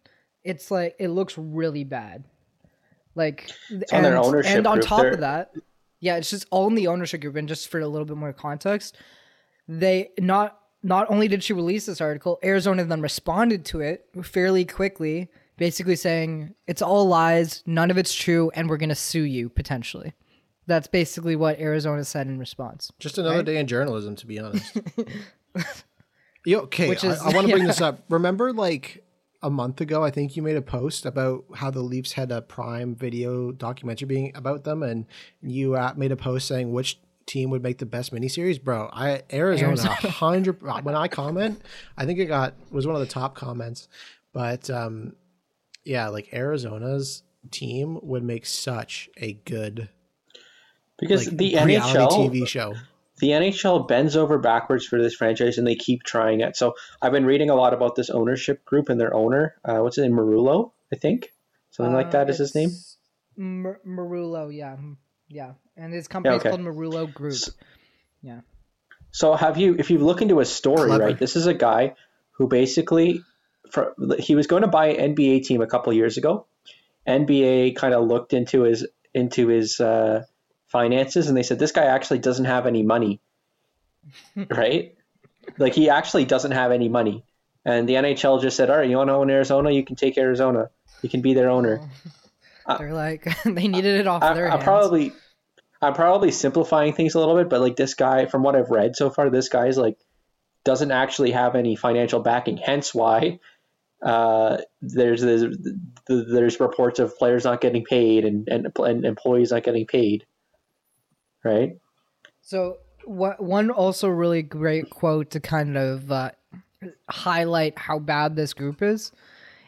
[0.43, 2.25] it's like it looks really bad.
[3.15, 5.53] Like on and, their ownership and on top they're- of that,
[5.99, 7.35] yeah, it's just all in the ownership group.
[7.35, 8.97] And just for a little bit more context,
[9.67, 14.63] they not not only did she release this article, Arizona then responded to it fairly
[14.63, 19.49] quickly, basically saying it's all lies, none of it's true, and we're gonna sue you
[19.49, 20.13] potentially.
[20.67, 22.91] That's basically what Arizona said in response.
[22.99, 24.77] Just another day in journalism, to be honest.
[26.45, 27.67] Yo, okay, Which is- I, want to bring yeah.
[27.67, 27.99] this up.
[28.09, 29.03] Remember, like
[29.41, 32.41] a month ago, I think you made a post about how the Leafs had a
[32.41, 35.05] Prime Video documentary being about them, and
[35.41, 38.89] you uh, made a post saying which team would make the best miniseries, bro.
[38.93, 39.93] I Arizona, Arizona.
[39.93, 40.61] hundred.
[40.61, 41.61] when I comment,
[41.97, 43.87] I think it got was one of the top comments,
[44.33, 45.13] but um,
[45.87, 49.89] yeah, like Arizona's team would make such a good
[50.99, 52.75] because like the NHL TV show.
[53.19, 56.55] the NHL bends over backwards for this franchise and they keep trying it.
[56.57, 59.55] So I've been reading a lot about this ownership group and their owner.
[59.63, 60.13] Uh, what's his name?
[60.13, 61.31] Meruelo, I think.
[61.71, 62.69] Something like that is his name.
[63.35, 64.97] Mar- Meruelo, yeah, mm,
[65.29, 66.49] yeah, and his company is okay.
[66.49, 67.33] called Meruelo Group.
[67.33, 67.51] S-
[68.21, 68.41] Yeah.
[69.11, 71.03] So have you, if you look into his story, Clever.
[71.05, 71.19] right?
[71.19, 71.93] This is a guy
[72.31, 73.21] who basically,
[73.71, 76.45] for, he was going to buy an NBA team a couple years ago.
[77.07, 80.23] NBA kind of looked into his into his uh,
[80.67, 83.19] finances, and they said this guy actually doesn't have any money,
[84.49, 84.95] right?
[85.57, 87.23] Like he actually doesn't have any money,
[87.63, 89.71] and the NHL just said, "All right, you want to own Arizona?
[89.71, 90.69] You can take Arizona.
[91.01, 91.89] You can be their owner."
[92.77, 94.63] They're like they needed it off I, their I'm hands.
[94.63, 95.13] probably
[95.81, 98.95] I'm probably simplifying things a little bit, but like this guy, from what I've read
[98.95, 99.97] so far, this guy's like
[100.63, 102.57] doesn't actually have any financial backing.
[102.57, 103.39] Hence why
[104.03, 105.57] uh, there's, there's
[106.07, 110.25] there's reports of players not getting paid and, and and employees not getting paid.
[111.43, 111.77] Right.
[112.41, 116.31] So what one also really great quote to kind of uh,
[117.09, 119.11] highlight how bad this group is.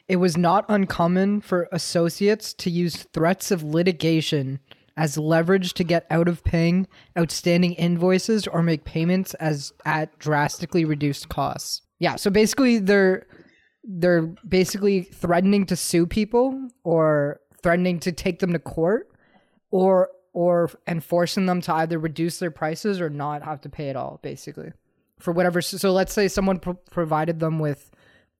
[0.07, 4.59] It was not uncommon for associates to use threats of litigation
[4.97, 6.87] as leverage to get out of paying
[7.17, 11.83] outstanding invoices or make payments as at drastically reduced costs.
[11.99, 13.25] Yeah, so basically they're
[13.83, 19.09] they're basically threatening to sue people or threatening to take them to court
[19.71, 23.95] or or enforcing them to either reduce their prices or not have to pay at
[23.95, 24.71] all basically
[25.19, 27.91] for whatever so let's say someone pro- provided them with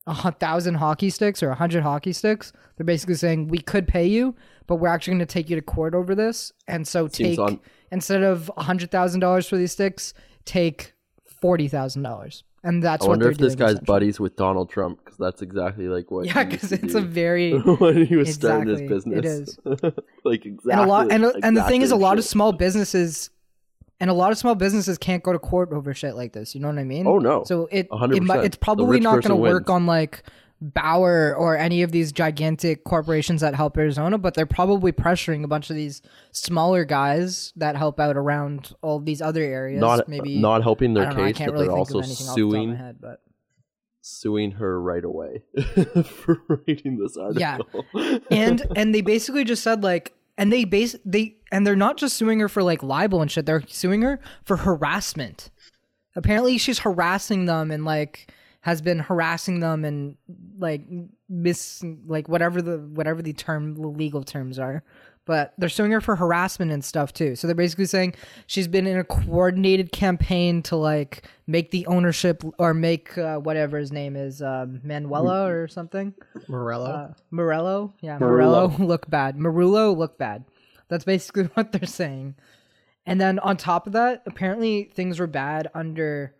[0.08, 4.06] a thousand hockey sticks or a hundred hockey sticks they're basically saying we could pay
[4.06, 4.36] you
[4.70, 6.54] but we're actually going to take you to court over this.
[6.68, 7.60] And so Seems take on-
[7.92, 10.14] instead of a hundred thousand dollars for these sticks
[10.46, 10.94] take
[11.26, 15.00] forty thousand dollars and that's I wonder they're if this guy's buddies with Donald Trump
[15.04, 16.26] because that's exactly like what.
[16.26, 19.26] yeah because it's do a very when he was starting his business.
[19.26, 19.60] is.
[20.24, 20.72] like exactly.
[20.72, 22.20] and a lot and, and the thing is a lot shit.
[22.20, 23.30] of small businesses
[24.02, 26.62] and a lot of small businesses can't go to court over shit like this you
[26.62, 27.44] know what i mean Oh, no.
[27.44, 30.24] so it, A hundred it might, it's probably not going to work on like
[30.62, 35.48] bauer or any of these gigantic corporations that help arizona but they're probably pressuring a
[35.48, 40.38] bunch of these smaller guys that help out around all these other areas not maybe
[40.38, 42.76] not helping their know, case, but really they're also of the top of my suing
[42.76, 43.22] head, but
[44.02, 45.44] suing her right away
[46.04, 47.86] for writing this article.
[47.94, 48.18] Yeah.
[48.32, 52.18] and and they basically just said like and they base they and they're not just
[52.18, 55.52] suing her for like libel and shit they're suing her for harassment
[56.16, 58.32] apparently she's harassing them and like
[58.70, 60.16] has been harassing them and
[60.60, 60.82] like
[61.28, 64.84] miss like whatever the whatever the term the legal terms are
[65.26, 68.14] but they're suing her for harassment and stuff too so they're basically saying
[68.46, 73.78] she's been in a coordinated campaign to like make the ownership or make uh, whatever
[73.78, 76.14] his name is um, manuela or something
[76.48, 76.90] Meruelo.
[76.90, 79.36] uh, Meruelo, yeah, Meruelo look bad.
[79.38, 80.46] Meruelo look bad.
[80.90, 82.36] That's basically what they're saying.
[83.06, 86.36] And then on top of that, apparently things were bad under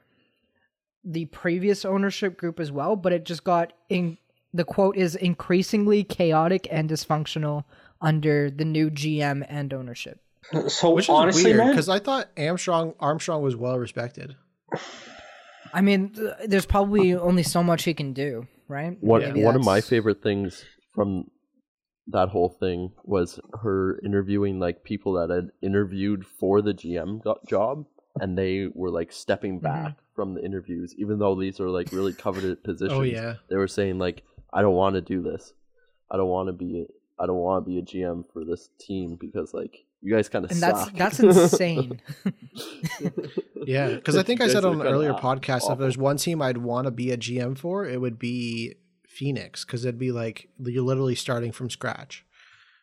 [1.10, 4.18] the previous ownership group as well, but it just got in
[4.54, 7.64] the quote is increasingly chaotic and dysfunctional
[8.02, 10.22] under the new GM and ownership.
[10.68, 14.36] So Which is honestly, weird because I thought Armstrong Armstrong was well respected.
[15.74, 18.98] I mean, there's probably only so much he can do, right?
[19.02, 20.64] One Maybe one of my favorite things
[20.96, 21.30] from
[22.08, 27.40] that whole thing was her interviewing like people that had interviewed for the GM go-
[27.48, 27.86] job,
[28.20, 29.66] and they were like stepping mm-hmm.
[29.66, 33.00] back from the interviews, even though these are like really coveted oh, positions.
[33.00, 33.36] Oh yeah.
[33.50, 35.54] They were saying like, "I don't want to do this.
[36.12, 36.88] I don't want to be.
[37.18, 40.44] I don't want to be a GM for this team because like You guys kind
[40.44, 40.92] of and suck.
[40.94, 41.20] that's that's
[41.54, 42.02] insane.
[43.66, 46.42] Yeah, because I think I said on an earlier aw- podcast if there's one team
[46.42, 48.76] I'd want to be a GM for, it would be
[49.08, 52.26] Phoenix because it'd be like you're literally starting from scratch.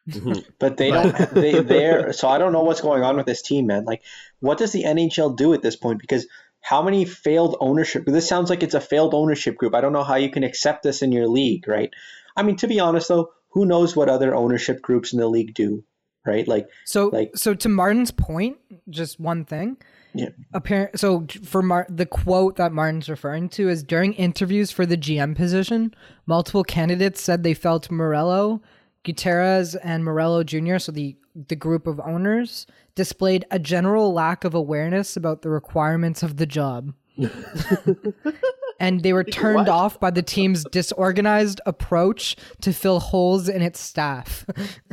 [0.09, 0.51] Mm-hmm.
[0.59, 1.17] But they don't.
[1.35, 3.85] They they're so I don't know what's going on with this team, man.
[3.85, 4.03] Like,
[4.41, 6.01] what does the NHL do at this point?
[6.01, 6.27] Because
[6.61, 8.05] how many failed ownership?
[8.07, 9.75] This sounds like it's a failed ownership group.
[9.75, 11.91] I don't know how you can accept this in your league, right?
[12.37, 15.55] I mean, to be honest though, who knows what other ownership groups in the league
[15.55, 15.85] do,
[16.27, 16.47] right?
[16.47, 18.59] Like, So, Like- so to Martin's point,
[18.91, 19.77] just one thing.
[20.15, 20.31] Yeah.
[20.55, 20.99] Apparent.
[20.99, 25.35] So for Mar- the quote that Martin's referring to is during interviews for the GM
[25.37, 25.95] position,
[26.27, 28.61] multiple candidates said they felt Meruelo,
[29.05, 30.79] Gutierrez, and Meruelo Jr.
[30.79, 31.17] So the
[31.49, 36.47] the group of owners displayed a general lack of awareness about the requirements of the
[36.47, 36.95] job.
[38.81, 39.69] and they were turned What?
[39.69, 44.45] off by the team's disorganized approach to fill holes in its staff.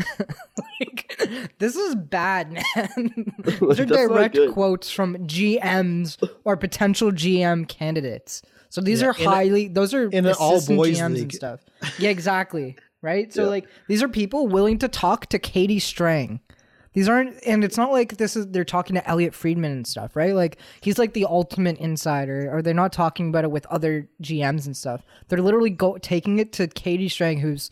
[0.80, 3.34] like, this is bad, man.
[3.44, 8.42] These are direct quotes from GMs or potential GM candidates.
[8.70, 11.14] So these Yeah, are in a- highly those are in an assistant all-boys GMs and
[11.16, 11.34] league.
[11.34, 11.60] stuff.
[12.00, 12.76] Yeah, exactly.
[13.04, 13.32] Right?
[13.32, 13.50] So Yeah.
[13.50, 16.40] like these are people willing to talk to Katie Strang.
[16.94, 20.16] These aren't, and it's not like this is they're talking to Elliotte Friedman and stuff,
[20.16, 20.34] right?
[20.36, 24.66] Like he's like the ultimate insider, or they're not talking about it with other GMs
[24.68, 25.02] and stuff.
[25.28, 27.70] They're literally go taking it to Katie Strang, who's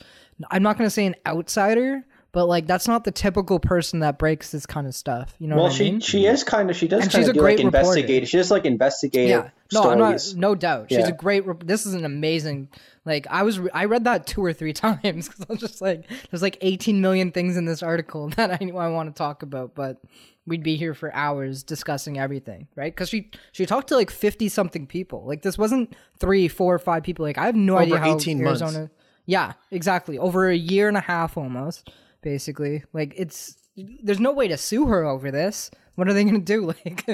[0.50, 4.52] I'm not gonna say an outsider, but like that's not the typical person that breaks
[4.52, 5.36] this kind of stuff.
[5.40, 6.00] You know well, what I she mean?
[6.00, 7.78] she is kind of she does And kind she's of a do like great reporter.
[7.80, 8.28] investigate.
[8.28, 10.36] She does like investigative yeah, no, I'm not, stories.
[10.38, 10.88] no doubt.
[10.90, 11.08] She's Yeah.
[11.10, 11.46] a great.
[11.46, 12.70] Rep- this is an amazing.
[13.06, 15.82] Like I was, re- I read that two or three times because I was just
[15.82, 19.44] like, there's like 18 million things in this article that I I want to talk
[19.44, 20.02] about, but
[20.48, 22.94] we'd be here for hours discussing everything, right?
[22.94, 25.26] Because she she talked to like 50 something people.
[25.26, 27.26] Like this wasn't three, four, or five people.
[27.26, 28.62] Like I have no Over idea how 18 months.
[28.62, 28.92] Arizona.
[29.26, 30.18] Yeah, exactly.
[30.18, 31.90] Over a year and a half almost,
[32.22, 32.84] basically.
[32.94, 35.72] Like it's there's no way to sue her over this.
[35.96, 36.74] What are they gonna do?
[36.86, 37.06] Like,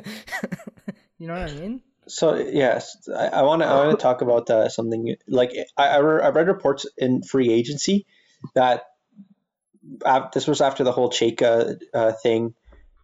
[1.18, 1.82] you know what I mean?
[2.08, 5.98] So yes, I want to I want to talk about uh, something like I I,
[5.98, 8.06] re- I read reports in free agency
[8.56, 8.84] that
[10.06, 12.54] uh, this was after the whole Chayka uh, thing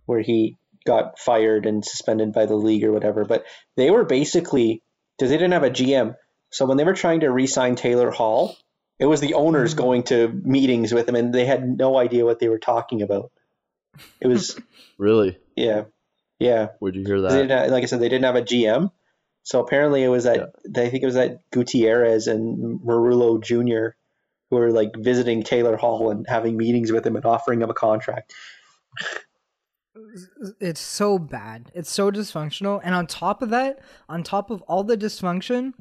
[0.05, 3.25] where he got fired and suspended by the league or whatever.
[3.25, 4.83] But they were basically
[5.17, 6.15] because they didn't have a GM,
[6.49, 8.55] so when they were trying to re-sign Taylor Hall,
[8.99, 9.77] it was the owners mm.
[9.77, 13.31] going to meetings with him, and they had no idea what they were talking about.
[14.21, 14.59] It was
[14.97, 15.37] really?
[15.55, 15.83] yeah,
[16.39, 16.69] yeah.
[16.79, 17.35] Where'd you hear They that?
[17.35, 18.91] didn't have- like I said, they didn't have a GM.
[19.43, 20.81] So apparently it was that yeah.
[20.83, 23.95] I think it was that Gutierrez and Meruelo Jr.
[24.49, 27.73] who were like visiting Taylor Hall and having meetings with him and offering him a
[27.73, 28.33] contract.
[30.59, 31.71] It's so bad.
[31.75, 32.81] It's so dysfunctional.
[32.83, 33.79] And on top of that,
[34.09, 35.73] on top of all the dysfunction,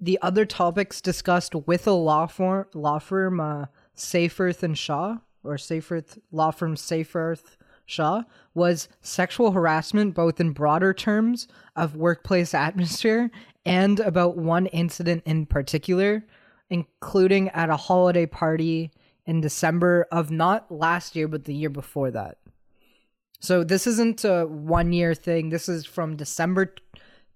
[0.00, 3.66] the other topics discussed with a law firm, law firm, uh,
[4.12, 11.48] and Shaw, or Seyfarth law firm Seyfarth Shaw, was sexual harassment, both in broader terms
[11.74, 13.30] of workplace atmosphere
[13.64, 16.24] and about one incident in particular,
[16.68, 18.90] including at a holiday party
[19.24, 22.38] in December of not last year, but the year before that.
[23.40, 25.50] So this isn't a one year thing.
[25.50, 26.74] This is from December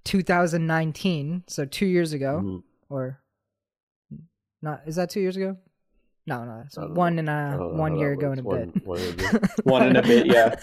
[0.04, 2.62] 2019, so two years ago, Mhm.
[2.88, 3.20] or
[4.62, 4.82] not?
[4.86, 5.56] Is that two years ago?
[6.26, 8.72] No, no, it's I don't one and I a one year ago and a works.
[8.72, 8.86] bit.
[8.86, 9.66] One- one and a bit.
[9.66, 10.54] One and a bit, yeah.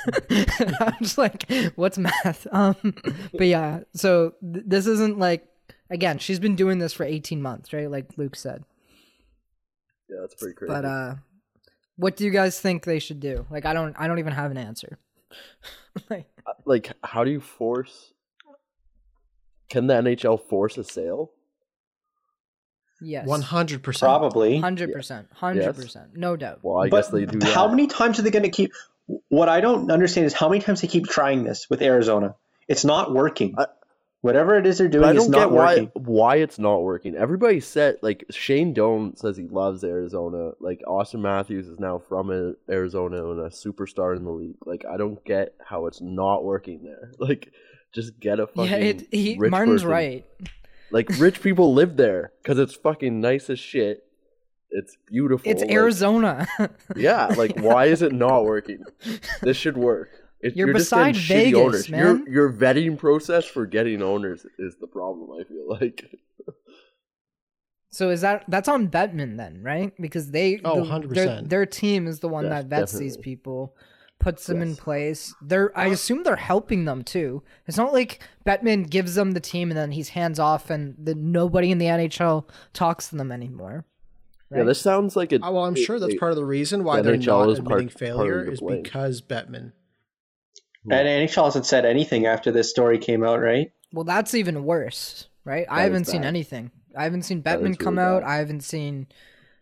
[0.79, 2.47] I'm just like, what's math?
[2.51, 2.75] Um,
[3.33, 5.47] but yeah, so th- this isn't like
[5.89, 6.17] again.
[6.19, 7.89] She's been doing this for 18 months, right?
[7.91, 8.63] Like Luke said.
[10.09, 10.71] Yeah, that's pretty crazy.
[10.73, 11.15] But uh,
[11.97, 13.45] what do you guys think they should do?
[13.51, 14.97] Like, I don't, I don't even have an answer.
[16.09, 18.13] like, uh, like, how do you force?
[19.69, 21.31] Can the NHL force a sale?
[23.01, 24.07] yes, One hundred percent.
[24.09, 24.59] Probably.
[24.59, 26.59] hundred percent, hundred percent, no doubt.
[26.63, 27.39] Well, I But guess they do.
[27.39, 27.53] That.
[27.53, 28.71] How many times are they going to keep?
[29.29, 32.35] What I don't understand is how many times they keep trying this with Arizona.
[32.67, 33.55] It's not working.
[33.57, 33.67] I-
[34.27, 35.91] Whatever it is they're But doing I is don't get why working.
[35.95, 37.15] why it's not working.
[37.15, 40.51] Everybody said like Shane Doan says he loves Arizona.
[40.59, 44.57] Like Auston Matthews is now from Arizona and a superstar in the league.
[44.65, 47.11] Like I don't get how it's not working there.
[47.19, 47.51] Like
[47.93, 49.89] just get a fucking Yeah, it, he, rich Martin's person.
[49.89, 50.25] right.
[50.91, 54.03] Like rich people live there because it's fucking nice as shit.
[54.69, 55.49] It's beautiful.
[55.49, 56.47] It's like- Arizona.
[56.95, 58.83] Yeah, like why is it not working?
[59.41, 60.09] This should work.
[60.41, 61.89] It, You're just getting beside shitty Vegas, owners.
[61.89, 61.99] man.
[61.99, 65.31] Your your vetting process for getting owners is the problem.
[65.39, 66.05] I feel like.
[67.89, 69.93] so is that that's on Bettman then, right?
[69.99, 71.13] Because they, Oh, the- 100%.
[71.13, 73.75] Their, their team is the one Yes, that vets these people,
[74.19, 75.33] puts them in place.
[75.41, 77.41] They're, I assume they're helping them too.
[77.65, 81.15] It's not like Bettman gives them the team and then he's hands off, and the,
[81.15, 83.85] nobody in the NHL talks to them anymore.
[84.55, 85.39] Yeah, this sounds like a.
[85.41, 87.49] Oh, well, I'm sure that's a- part of the reason why the they're NHL not
[87.49, 89.71] is admitting part failure the is because Bettman.
[90.89, 93.71] And NHL hasn't said anything after this story came out, right?
[93.91, 95.65] Well, that's even worse, right?
[95.69, 96.27] I haven't seen bad.
[96.27, 96.71] anything.
[96.95, 98.21] I haven't seen That is Bettman come really out.
[98.21, 98.29] bad.
[98.29, 99.07] I haven't seen,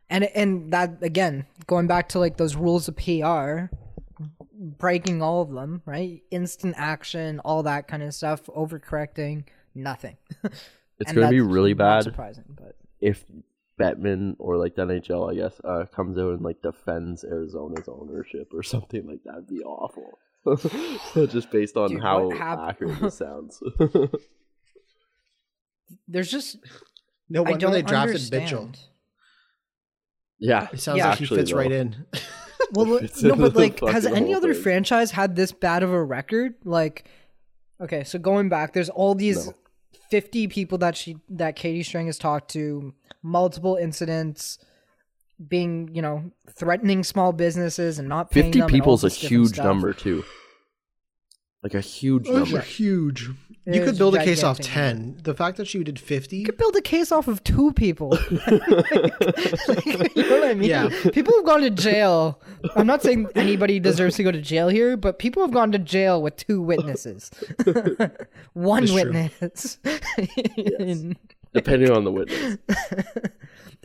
[0.09, 3.65] and and that again, going back to like those rules of PR,
[4.53, 6.21] breaking all of them, right?
[6.31, 10.17] Instant action, all that kind of stuff, overcorrecting, nothing.
[10.97, 13.25] It's gonna be really bad Surprising, but if
[13.77, 18.53] Bettman or like the NHL, I guess, uh, comes out and like defends Arizona's ownership
[18.53, 19.35] or something like that.
[19.35, 20.17] Would be awful.
[21.29, 23.61] Just based on Dude, how hap- accurate it sounds.
[26.07, 26.57] there's just
[27.29, 28.43] No I wonder don't they drafted understand.
[28.43, 28.69] Mitchell.
[30.39, 31.09] yeah, It sounds Yeah.
[31.09, 32.05] like he Actually, fits right in.
[32.71, 34.63] Well, no, but like, has any other thing.
[34.63, 36.55] franchise had this bad of a record?
[36.63, 37.07] Like,
[37.79, 39.53] okay, so going back, there's all these No.
[40.09, 44.57] 50 people that she that Katie Strang has talked to, multiple incidents,
[45.47, 49.09] being you know threatening small businesses and not paying fifty them and all people's a
[49.09, 49.65] huge stuff.
[49.65, 50.23] number too.
[51.63, 52.59] Like a huge Those number.
[52.59, 53.27] are huge.
[53.65, 55.17] It You could is build a case off ten.
[55.23, 56.37] The fact that she did fifty.
[56.37, 58.09] You could build a case off of two people.
[58.11, 58.29] Like,
[60.15, 60.69] you know what I mean?
[60.69, 60.89] Yeah.
[61.11, 62.39] People have gone to jail.
[62.75, 65.79] I'm not saying anybody deserves to go to jail here, but people have gone to
[65.79, 67.31] jail with two witnesses.
[68.53, 69.03] One It's true.
[69.03, 69.79] witness.
[71.51, 72.57] Depending on the witness.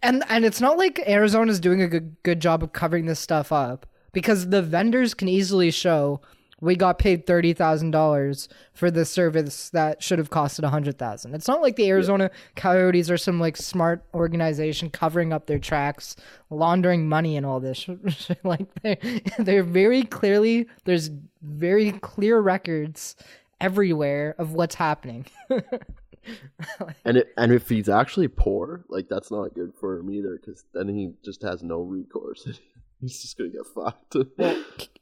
[0.03, 3.53] And and it's not like Arizona's doing a good good job of covering this stuff
[3.53, 6.21] up because the vendors can easily show
[6.61, 10.99] we got paid thirty thousand dollars for the service that should have costed a hundred
[10.99, 11.35] thousand.
[11.35, 16.17] It's not like the Arizona Coyotes are some like smart organization covering up their tracks,
[16.51, 17.89] laundering money and all this.
[18.45, 21.11] like they they're very clearly there's
[21.43, 23.17] very clear records
[23.61, 25.27] everywhere of what's happening.
[27.05, 30.65] And it, and if he's actually poor, like that's not good for him either, because
[30.75, 32.47] then he just has no recourse.
[33.01, 34.17] he's just gonna get fucked.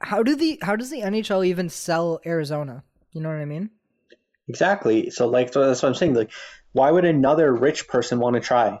[0.00, 2.82] how do the how does the NHL even sell Arizona?
[3.12, 3.70] You know what I mean?
[4.48, 5.10] Exactly.
[5.10, 6.14] So, like, so that's what I'm saying.
[6.14, 6.30] Like,
[6.72, 8.80] why would another rich person want to try?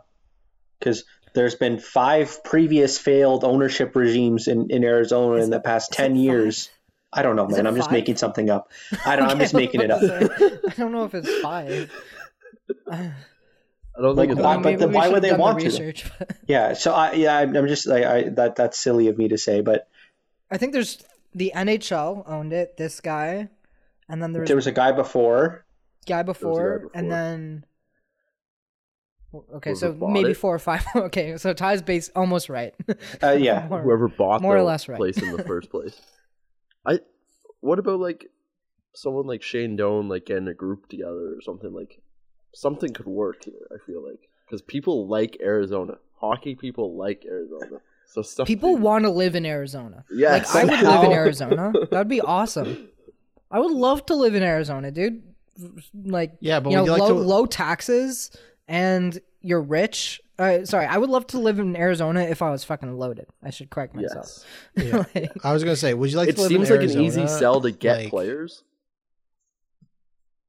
[0.78, 5.96] Because there's been five previous failed ownership regimes in, in Arizona in the past is
[5.96, 6.70] 10 it years.
[7.16, 7.66] I don't know, Is man.
[7.66, 8.70] I'm just making something up.
[9.04, 9.28] I don't.
[9.28, 10.02] I'm just making it up.
[10.68, 11.90] I don't know if it's five.
[12.90, 13.12] I
[14.02, 14.78] don't Like, think it's why- that but bad.
[14.80, 15.64] then we why would they done the want to?
[15.66, 16.74] research, but Yeah.
[16.74, 19.60] So I yeah I'm I'm just like I that that's silly of me to say,
[19.62, 19.88] but
[20.50, 21.02] I think there's
[21.34, 22.76] the NHL owned it.
[22.76, 23.48] This guy,
[24.08, 25.64] and then there was, there was a guy before.
[26.06, 27.64] guy guy before, and then.
[29.56, 30.36] Okay, Whoever so maybe it?
[30.36, 30.86] four or five.
[30.96, 32.74] Okay, so Ty's base almost right.
[33.22, 33.66] Uh, yeah.
[33.68, 34.96] More- whoever bought more or less right.
[34.96, 36.00] place in the first place.
[36.86, 37.00] I.
[37.60, 38.30] What about like
[38.96, 42.00] someone like Shane Doan, like getting a group together or something like
[42.54, 43.54] something could work here.
[43.72, 48.46] I feel like because people like Arizona, hockey people like Arizona, so stuff.
[48.46, 50.04] People want to live in Arizona.
[50.10, 51.72] Yeah, Like I would live in Arizona.
[51.90, 52.88] That'd be awesome.
[53.50, 55.22] I would love to live in Arizona, dude.
[55.94, 57.14] Like Yeah, but you know, you like low, to?
[57.14, 58.30] low taxes
[58.66, 60.20] and you're rich.
[60.38, 63.26] Uh, sorry, I would love to live in Arizona if I was fucking loaded.
[63.42, 64.44] I should correct myself.
[64.76, 64.86] Yes.
[64.86, 65.04] Yeah.
[65.22, 67.00] Like, I was gonna say, would you like It to live seems in like an
[67.00, 68.62] easy sell to get Like, players.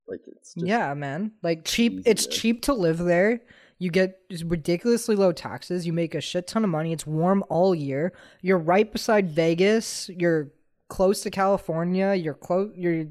[0.07, 1.31] Like it's just, yeah, man.
[1.43, 1.93] Like cheap.
[1.93, 2.37] easy, It's man.
[2.37, 3.41] cheap to live there.
[3.79, 5.85] You get ridiculously low taxes.
[5.85, 6.93] You make a shit ton of money.
[6.93, 8.13] It's warm all year.
[8.41, 10.09] You're right beside Vegas.
[10.09, 10.49] You're
[10.89, 12.13] close to California.
[12.15, 12.71] You're close.
[12.75, 13.05] You're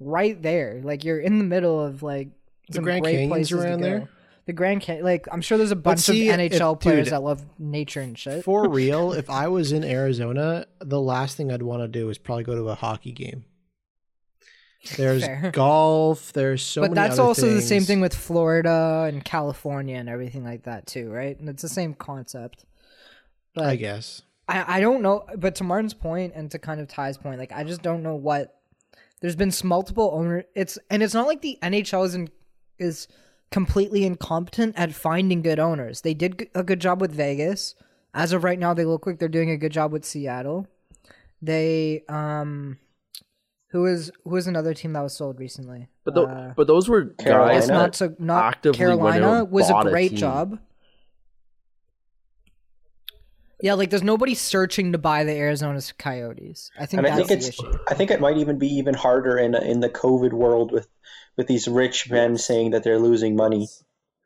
[0.00, 0.80] right there.
[0.82, 2.30] Like you're in the middle of like
[2.72, 3.90] some Grand great Canyon's places around to go.
[3.90, 4.08] there?
[4.48, 5.04] The Grand Canyon.
[5.04, 8.00] Like I'm sure there's a bunch see, of if- NHL players dude, that love nature
[8.00, 8.42] and shit.
[8.44, 12.16] For real, if I was in Arizona, the last thing I'd want to do is
[12.16, 13.44] probably go to a hockey game.
[14.96, 15.50] There's Fair.
[15.52, 16.32] golf.
[16.32, 20.62] There's so but that's also the same thing with Florida and California and everything like
[20.62, 21.38] that too, right?
[21.38, 22.64] And it's the same concept.
[23.52, 24.22] But I guess.
[24.48, 27.52] I, I don't know, but to Martin's point and to kind of Ty's point, like
[27.52, 28.54] I just don't know what.
[29.20, 30.44] There's been multiple owner.
[30.54, 32.30] It's and it's not like the NHL is in,
[32.78, 33.08] is
[33.50, 36.02] completely incompetent at finding good owners.
[36.02, 37.74] They did a good job with Vegas.
[38.14, 40.66] As of right now, they look like they're doing a good job with Seattle.
[41.40, 42.78] They um,
[43.70, 45.88] who is who is another team that was sold recently?
[46.04, 47.52] but tho- Uh, but those were Carolina.
[47.54, 50.18] guys it's not so not actively Carolina was a bought a great team.
[50.18, 50.58] job.
[53.60, 56.70] Yeah, like there's nobody searching to buy the Arizona Coyotes.
[56.78, 57.78] I think And I that's think the issue.
[57.88, 60.86] I think it might even be even harder in in the COVID world with
[61.36, 63.68] with these rich men saying that they're losing money,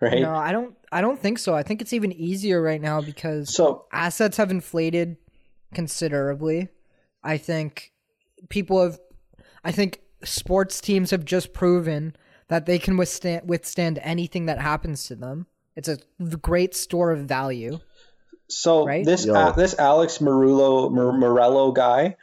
[0.01, 0.21] right?
[0.21, 0.77] No, I don't.
[0.91, 1.55] I don't think so.
[1.55, 5.17] I think it's even easier right now because So assets have inflated
[5.73, 6.69] considerably.
[7.23, 7.93] I think
[8.49, 8.99] people have.
[9.65, 12.17] I think sports teams have just proven
[12.49, 15.47] that they can withstand withstand anything that happens to them.
[15.75, 17.79] It's a great store of value.
[18.57, 19.05] So Right?
[19.05, 19.35] this Yo.
[19.35, 22.17] uh, this Alex Meruelo Mor- Meruelo guy,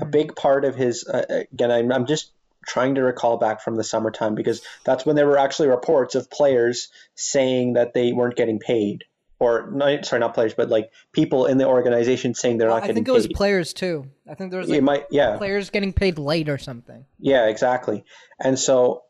[0.00, 2.32] a big part of his uh, again I'm, I'm just
[2.66, 6.30] trying to recall back from the summertime because that's when there were actually reports of
[6.30, 9.04] players saying that they weren't getting paid
[9.40, 12.96] or not sorry not players but like people in the organization saying they're not getting
[12.96, 13.00] paid.
[13.00, 14.06] I think it was players too.
[14.28, 17.04] I think there was it like might yeah players getting paid late or something.
[17.18, 18.04] yeah exactly
[18.38, 19.02] and so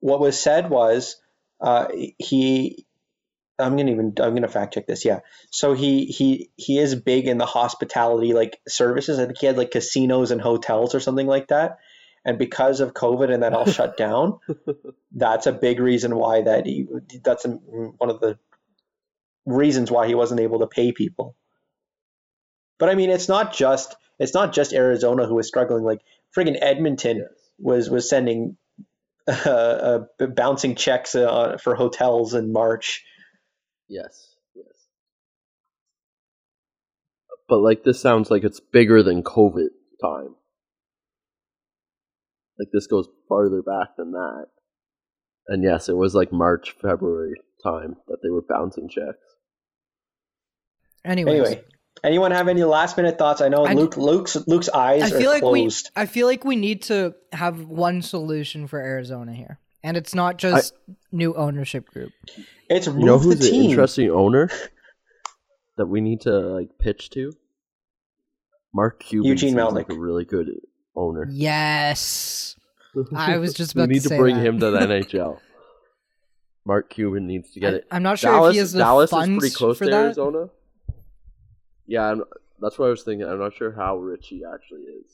[0.00, 1.16] what was said was
[1.60, 1.86] uh,
[2.18, 2.85] he
[3.58, 5.20] i'm gonna even i'm gonna fact check this yeah.
[5.50, 9.18] So he he he is big in the hospitality like services.
[9.18, 11.78] I think he had like casinos and hotels or something like that.
[12.24, 14.40] And because of covid and that all shut down
[15.12, 16.86] that's a big reason why that he
[17.22, 18.38] that's a, one of the
[19.46, 21.36] reasons why he wasn't able to pay people.
[22.78, 25.84] But i mean it's not just it's not just arizona who was struggling.
[25.84, 26.00] Like
[26.36, 27.26] friggin edmonton
[27.58, 28.56] was was sending
[29.28, 33.02] uh, uh, bouncing checks uh, for hotels in march
[33.88, 34.34] Yes.
[34.54, 34.66] Yes.
[37.48, 39.68] But like this sounds like it's bigger than COVID
[40.02, 40.34] time.
[42.58, 44.46] Like this goes farther back than that.
[45.48, 49.18] And yes, it was like March, February time that they were bouncing checks.
[51.04, 51.64] Anyways, Anyway,
[52.02, 53.40] anyone have any last minute thoughts?
[53.40, 55.90] I know I- Luke Luke's Luke's eyes I feel are like closed.
[55.94, 59.60] we I feel like we need to have one solution for Arizona here.
[59.86, 60.74] And it's not just
[61.12, 62.10] new ownership group.
[62.68, 63.70] It's You know who's the an team.
[63.70, 64.50] interesting owner
[65.76, 67.32] that we need to like pitch to?
[68.74, 70.48] Mark Cuban Eugene seems like a really good
[70.96, 71.28] owner.
[71.30, 72.56] Yes.
[73.14, 73.88] I was just about to say.
[73.88, 74.44] We need to say bring that.
[74.46, 75.38] him to the NHL.
[76.64, 77.84] Mark Cuban needs to get I- it.
[77.92, 79.90] I'm not sure Dallas, if he has the Dallas funds is pretty close for to
[79.92, 80.04] that.
[80.06, 80.48] Arizona.
[81.86, 82.24] Yeah, I'm,
[82.60, 83.24] that's what I was thinking.
[83.28, 85.12] I'm not sure how rich he actually is.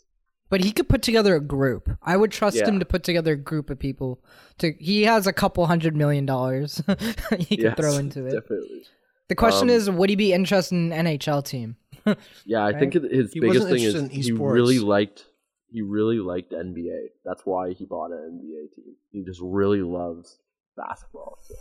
[0.53, 1.89] But he could put together a group.
[2.03, 2.69] I would trust Yeah.
[2.69, 4.23] him to put together a group of people.
[4.59, 6.83] To he has a couple hundred million dollars
[7.39, 8.33] he could Yes, throw into it.
[8.33, 8.83] Definitely.
[9.29, 11.77] The question Um, is, would he be interested in an NHL team?
[12.45, 15.25] Yeah, I think his He biggest thing is he really liked
[15.71, 17.01] he really liked NBA.
[17.25, 18.95] That's why he bought an NBA team.
[19.11, 20.39] He just really loves
[20.77, 21.39] basketball.
[21.49, 21.55] So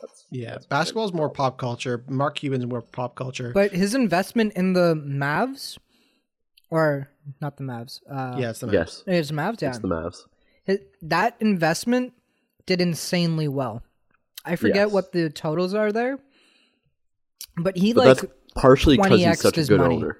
[0.00, 2.04] that's Yeah, that's basketball's more pop culture.
[2.08, 3.52] Mark Cuban's more pop culture.
[3.54, 5.78] But his investment in the Mavs,
[6.72, 7.08] or
[7.40, 8.72] not the Mavs, uh, yeah, it's the Mavs.
[8.72, 9.60] yes, it's Mavs.
[9.60, 10.22] Yeah, it's the Mavs.
[10.64, 12.14] His- that investment
[12.66, 13.82] did insanely well.
[14.44, 14.92] I forget Yes.
[14.92, 16.18] what the totals are there,
[17.56, 19.96] but he But like that's partially because he's such a good money.
[19.96, 20.18] owner.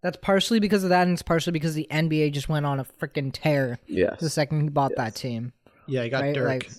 [0.00, 2.84] that's partially because of that, and it's partially because the NBA just went on a
[2.84, 4.20] freaking tear Yes.
[4.20, 5.52] the second he bought that team.
[5.88, 6.46] Yeah, he got Right, Dirk.
[6.48, 6.70] like-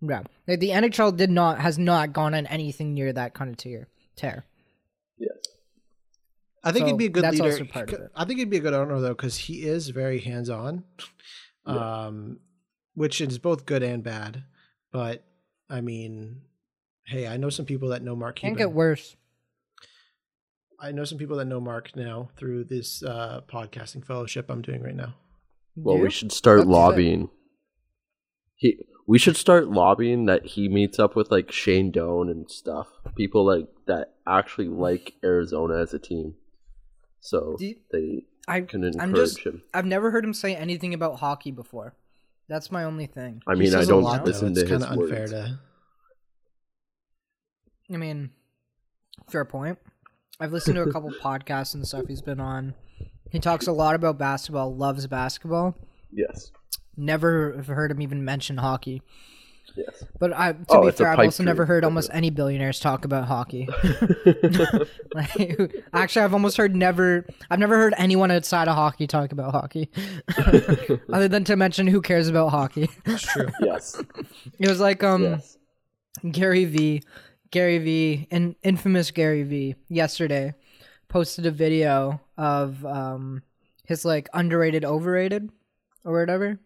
[0.00, 3.56] Yeah, like, the NHL did not has not gone on anything near that kind of
[3.56, 3.86] tear.
[4.16, 4.44] Tear.
[5.18, 5.30] yes.
[6.66, 7.52] I think So he'd be a good that's leader.
[7.52, 8.10] also part of it.
[8.14, 10.84] I think he'd be a good owner though, because he is very hands on,
[11.64, 12.38] um,
[12.94, 14.44] which is both good and bad.
[14.92, 15.24] But
[15.70, 16.42] I mean,
[17.06, 19.16] hey, I know some people that know Mark Can't get worse.
[20.78, 24.82] I know some people that know Mark now through this uh, podcasting fellowship I'm doing
[24.82, 25.14] right now.
[25.74, 26.02] Well, Yeah.
[26.02, 26.72] we should start That's it.
[26.72, 27.30] lobbying.
[28.56, 32.88] He, we should start lobbying that he meets up with like Shane Doan and stuff.
[33.16, 36.34] People like that actually like Arizona as a team,
[37.26, 39.38] so you- they I, can encourage I'm just.
[39.40, 39.62] him.
[39.74, 41.94] I've never heard him say anything about hockey before.
[42.48, 43.42] That's my only thing.
[43.46, 44.30] I mean, I don't lot, though.
[44.30, 45.32] listen It's to his kinda unfair words.
[45.32, 45.58] to.
[47.92, 48.30] I mean,
[49.30, 49.78] fair point.
[50.40, 52.74] I've listened to a couple podcasts and stuff he's been on.
[53.30, 55.74] He talks a lot about basketball, loves basketball.
[56.12, 56.52] Yes,
[56.96, 59.02] Never have heard him even mention hockey.
[59.76, 60.04] Yes.
[60.18, 63.26] But I, to Oh, be fair, I've also never heard almost any billionaires talk about
[63.26, 63.68] hockey.
[65.14, 67.26] like, actually, I've almost heard never.
[67.50, 69.90] I've never heard anyone outside of hockey talk about hockey,
[71.12, 72.88] other than to mention who cares about hockey.
[73.04, 73.48] That's true.
[73.60, 74.02] yes,
[74.58, 75.58] It was like um yes.
[76.30, 77.02] Gary V,
[77.50, 80.54] Gary V, and infamous Gary V yesterday
[81.08, 83.42] posted a video of um
[83.84, 85.50] his like underrated, overrated,
[86.04, 86.58] or whatever.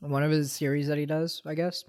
[0.00, 1.84] One of his series that he does, I guess.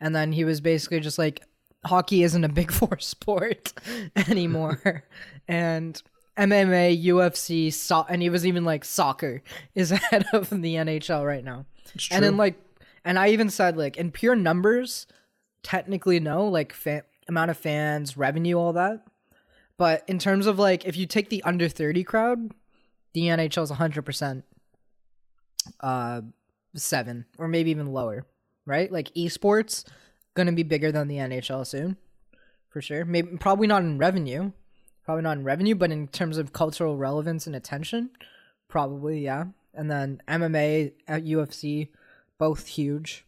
[0.00, 1.42] And then he was basically just like,
[1.84, 3.72] hockey isn't a big four sport
[4.28, 5.04] anymore,
[5.48, 6.00] and
[6.36, 9.42] MMA, UFC, so- and he was even like soccer
[9.74, 11.66] is ahead of the NHL right now.
[12.10, 12.56] And then like,
[13.04, 15.06] and I even said like in pure numbers,
[15.62, 16.74] technically no, like
[17.28, 19.04] amount of fans, revenue, all that.
[19.76, 22.52] But in terms of like, if you take the under thirty crowd,
[23.12, 24.44] the NHL is hundred percent,
[25.80, 26.22] uh,
[26.74, 28.26] seven or maybe even lower,
[28.66, 28.90] right?
[28.90, 29.84] Like esports
[30.34, 31.96] gonna be bigger than the NHL soon,
[32.68, 33.04] for sure.
[33.04, 34.52] Maybe probably not in revenue,
[35.04, 38.10] probably not in revenue, but in terms of cultural relevance and attention,
[38.68, 39.44] probably yeah.
[39.74, 41.88] And then MMA at uh, UFC,
[42.38, 43.24] both huge.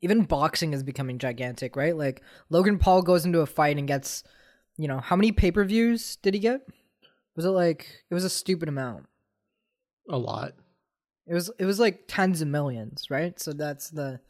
[0.00, 1.96] Even boxing is becoming gigantic, right?
[1.96, 4.22] Like Logan Paul goes into a fight and gets,
[4.78, 6.62] you know, how many pay per views did he get?
[7.36, 9.06] Was it like it was a stupid amount?
[10.08, 10.54] A lot.
[11.30, 13.38] It was it was like tens of millions, right?
[13.40, 14.20] So that's the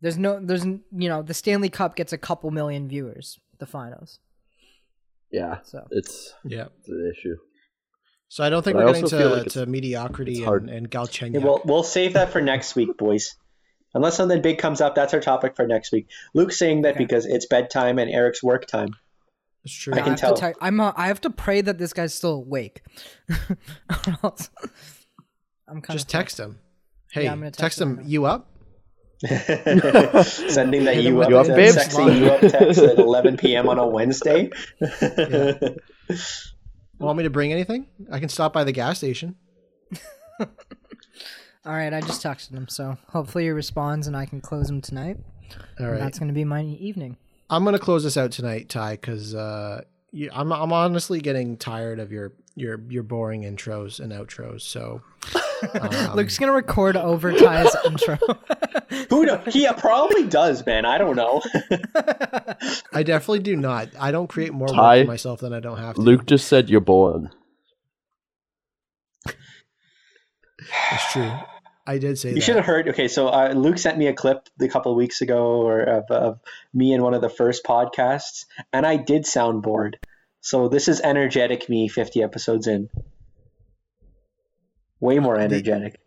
[0.00, 4.18] there's no there's you know the Stanley Cup gets a couple million viewers, the finals.
[5.30, 6.66] Yeah, So it's, Yeah.
[6.80, 7.36] it's an issue.
[8.28, 11.34] So I don't think But we're getting to, like to mediocrity and, and Galchenyuk.
[11.34, 13.34] Yeah, we'll, we'll save that for next week, boys.
[13.94, 16.08] Unless something big comes up, that's our topic for next week.
[16.34, 17.04] Luke's saying that Okay.
[17.04, 18.88] because it's bedtime and Eric's work time.
[19.64, 19.94] It's true.
[19.94, 20.34] I Yeah, can have to tell.
[20.36, 22.82] tell- I'm uh, I have to pray that this guy's still awake.
[25.72, 26.58] Or else- I'm kind Just of text him.
[27.10, 27.96] Hey, I'm gonna text, text him him.
[27.98, 28.06] right.
[28.06, 28.48] You up?
[29.26, 31.74] Sending that Hit you up, You up, babes?
[31.74, 33.68] sexy you up text at 11 p.m.
[33.68, 34.50] on a Wednesday.
[36.98, 37.86] Want me to bring anything?
[38.10, 39.36] I can stop by the gas station.
[41.64, 44.80] All right, I just texted him, so hopefully he responds and I can close him
[44.80, 45.18] tonight.
[45.78, 46.00] All right, And.
[46.00, 47.16] That's gonna be my evening.
[47.50, 49.82] I'm gonna close this out tonight, Ty, because uh,
[50.32, 54.62] I'm I'm honestly getting tired of your your your boring intros and outros.
[54.62, 55.02] So
[55.80, 58.18] um, Luke's gonna record over Ty's intro.
[59.10, 59.42] Who know?
[59.48, 60.84] He probably does, man.
[60.84, 61.42] I don't know.
[62.92, 63.88] I definitely do not.
[63.98, 66.00] I don't create more Ty, work for myself than I don't have to.
[66.00, 67.30] Luke just said you're boring.
[70.92, 71.30] It's true.
[71.86, 72.40] I did say You that.
[72.42, 72.88] should have heard.
[72.90, 76.04] Okay, so uh, Luke sent me a clip a couple of weeks ago, or of,
[76.10, 76.40] of
[76.72, 79.98] me in one of the first podcasts, and I did sound bored.
[80.40, 82.88] So this is energetic me, fifty episodes in.
[85.02, 86.00] Way more energetic.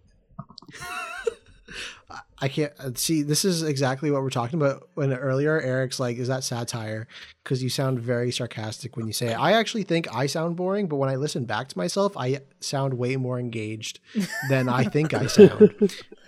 [2.40, 3.24] I can't uh, see.
[3.24, 4.88] This is exactly what we're talking about.
[4.94, 7.06] When earlier Eric's like, "Is that satire?"
[7.44, 9.40] Because you sound very sarcastic when you say it.
[9.40, 12.94] I actually think I sound boring, but when I listen back to myself, I sound
[12.94, 14.00] way more engaged
[14.48, 15.74] than I think I sound.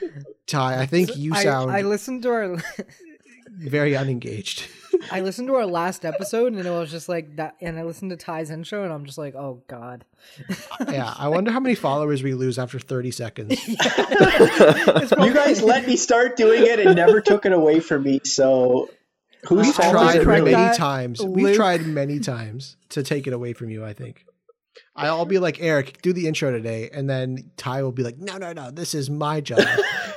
[0.48, 2.58] Ty, I think you I- sound I, listened to our
[3.48, 4.68] very unengaged.
[5.12, 8.12] I listened to our last episode and it was just like that and I listened
[8.12, 10.06] to Ty's intro and I'm just like, oh god.
[10.90, 13.56] yeah, I wonder how many followers we lose after 30 seconds.
[13.68, 18.22] It's You guys let me start doing it and never took it away from me.
[18.24, 18.90] So
[19.48, 21.22] whose We've tried it many that, times.
[21.22, 23.86] We've tried many times to take it away from you.
[23.86, 24.26] I think.
[24.96, 28.38] I'll be like Eric, do the intro today, and then Ty will be like, "No,
[28.38, 29.60] no, no, this is my job,"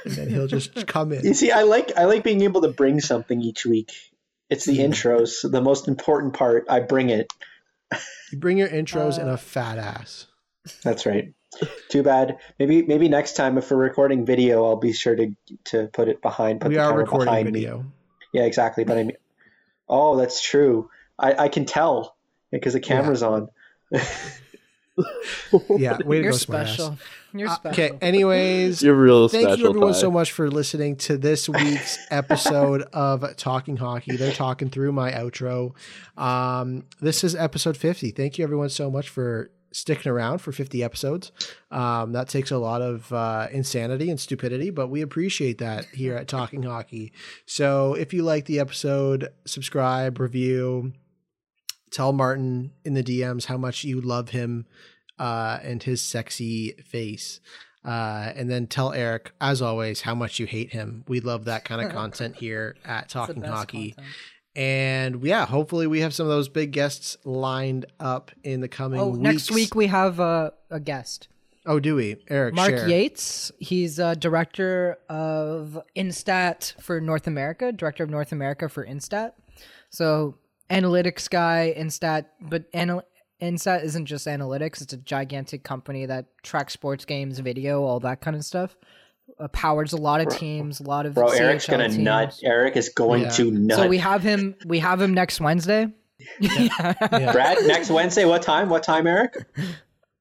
[0.05, 1.24] and then he'll just come in.
[1.24, 3.93] You see, I like I like being able to bring something each week.
[4.51, 4.92] It's the Hmm.
[4.92, 6.66] intros, the most important part.
[6.68, 7.32] I bring it.
[8.32, 10.26] You bring your intros Uh, in a fat ass.
[10.84, 11.32] That's right.
[11.88, 12.36] Too bad.
[12.59, 15.34] Maybe maybe next time if we're recording video, I'll be sure to
[15.66, 16.61] to put it behind.
[16.61, 17.78] Put We the are recording behind video.
[17.78, 17.84] Me.
[18.32, 18.84] Yeah, exactly.
[18.84, 19.16] But I mean,
[19.88, 20.90] oh, that's true.
[21.18, 22.16] I I can tell
[22.53, 23.48] because the camera's on.
[25.78, 26.98] Yeah, way to You're go, special.
[27.32, 27.84] You're Uh, special.
[27.84, 27.98] Okay.
[28.01, 29.59] Anyways, You're real Thank special.
[29.59, 29.98] you everyone Ty.
[30.01, 34.16] so much for listening to this week's episode of Talking Hockey.
[34.16, 35.74] They're talking through my outro.
[36.16, 38.11] Um, this is episode 50.
[38.11, 41.30] Thank you everyone so much for sticking around for 50 episodes.
[41.70, 46.16] Um, that takes a lot of uh, insanity and stupidity, but we appreciate that here
[46.16, 47.12] at Talking Hockey.
[47.46, 50.92] So if you like the episode, subscribe, review,
[51.92, 54.66] tell Martin in the DMs how much you love him
[55.20, 57.38] uh, and his sexy face.
[57.84, 61.04] Uh, and then tell Eric, as always, how much you hate him.
[61.08, 63.92] We love that kind of content here at Talking Hockey.
[63.92, 64.14] content.
[64.56, 69.00] And yeah, hopefully we have some of those big guests lined up in the coming
[69.00, 69.22] Oh, weeks.
[69.22, 71.28] next week we have uh, a guest.
[71.66, 72.16] Oh, do we?
[72.28, 72.88] Eric, Mark.
[72.88, 73.52] Yates.
[73.58, 79.32] He's a director of Instat for North America, director of North America for Instat.
[79.90, 80.36] So
[80.68, 83.04] analytics guy, Instat, but anal-
[83.41, 88.20] Instat isn't just analytics; it's a gigantic company that tracks sports games, video, all that
[88.20, 88.76] kind of stuff.
[89.38, 91.99] Uh, powers a lot of teams, a lot of Bro, Eric's gonna teams.
[91.99, 92.38] nut.
[92.43, 93.28] Eric is going Yeah.
[93.30, 93.78] to nut.
[93.78, 94.55] So we have him.
[94.66, 95.88] We have him next Wednesday.
[96.41, 97.32] Yeah.
[97.32, 98.68] Brad, next Wednesday, what time?
[98.68, 99.47] What time, Eric?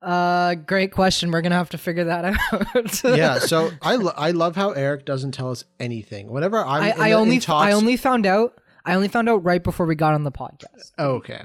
[0.01, 1.29] Uh, great question.
[1.31, 3.03] We're gonna have to figure that out.
[3.17, 6.31] yeah, so I lo- I love how Eric doesn't tell us anything.
[6.31, 8.53] Whenever I'm, I, I the- only talks, I only found out
[8.85, 10.91] I only found out right before we got on the podcast.
[10.97, 11.41] Okay.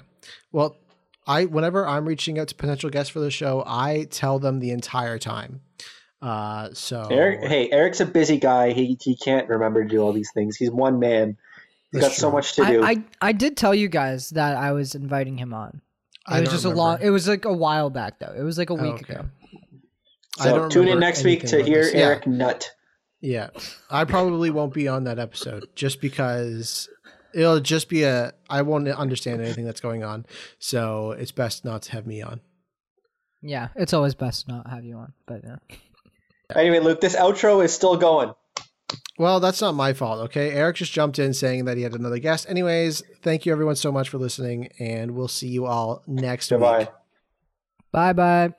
[0.52, 0.76] Well,
[1.26, 4.70] I whenever I'm reaching out to potential guests for the show, I tell them the
[4.70, 5.60] entire time.
[6.20, 8.72] Uh, so Eric, hey, Eric's a busy guy.
[8.72, 10.56] He he can't remember to do all these things.
[10.56, 11.36] He's one man.
[11.92, 12.82] He's That's got so much to I, do.
[12.84, 15.80] I I did tell you guys that I was inviting him on.
[16.26, 16.98] I It was don't just a long.
[17.02, 18.34] It was like a while back though.
[18.36, 19.14] It was like a Oh, week okay.
[19.14, 19.26] ago.
[20.40, 21.94] I so don't tune in next week to hear this.
[21.94, 22.00] Yeah.
[22.00, 22.70] Eric nut.
[23.20, 23.50] Yeah,
[23.90, 26.88] I probably won't be on that episode just because
[27.34, 30.26] it'll just be a I won't understand anything that's going on.
[30.58, 32.40] So it's best not to have me on.
[33.42, 35.12] Yeah, it's always best to not have you on.
[35.26, 35.56] But uh,
[36.54, 38.32] Anyway, Luke, this outro is still going.
[39.18, 40.50] Well, that's not my fault, okay?
[40.50, 42.46] Eric just jumped in saying that he had another guest.
[42.48, 46.80] Anyways, thank you everyone so much for listening, and we'll see you all next Goodbye.
[46.80, 46.88] week.
[47.92, 48.54] Bye bye.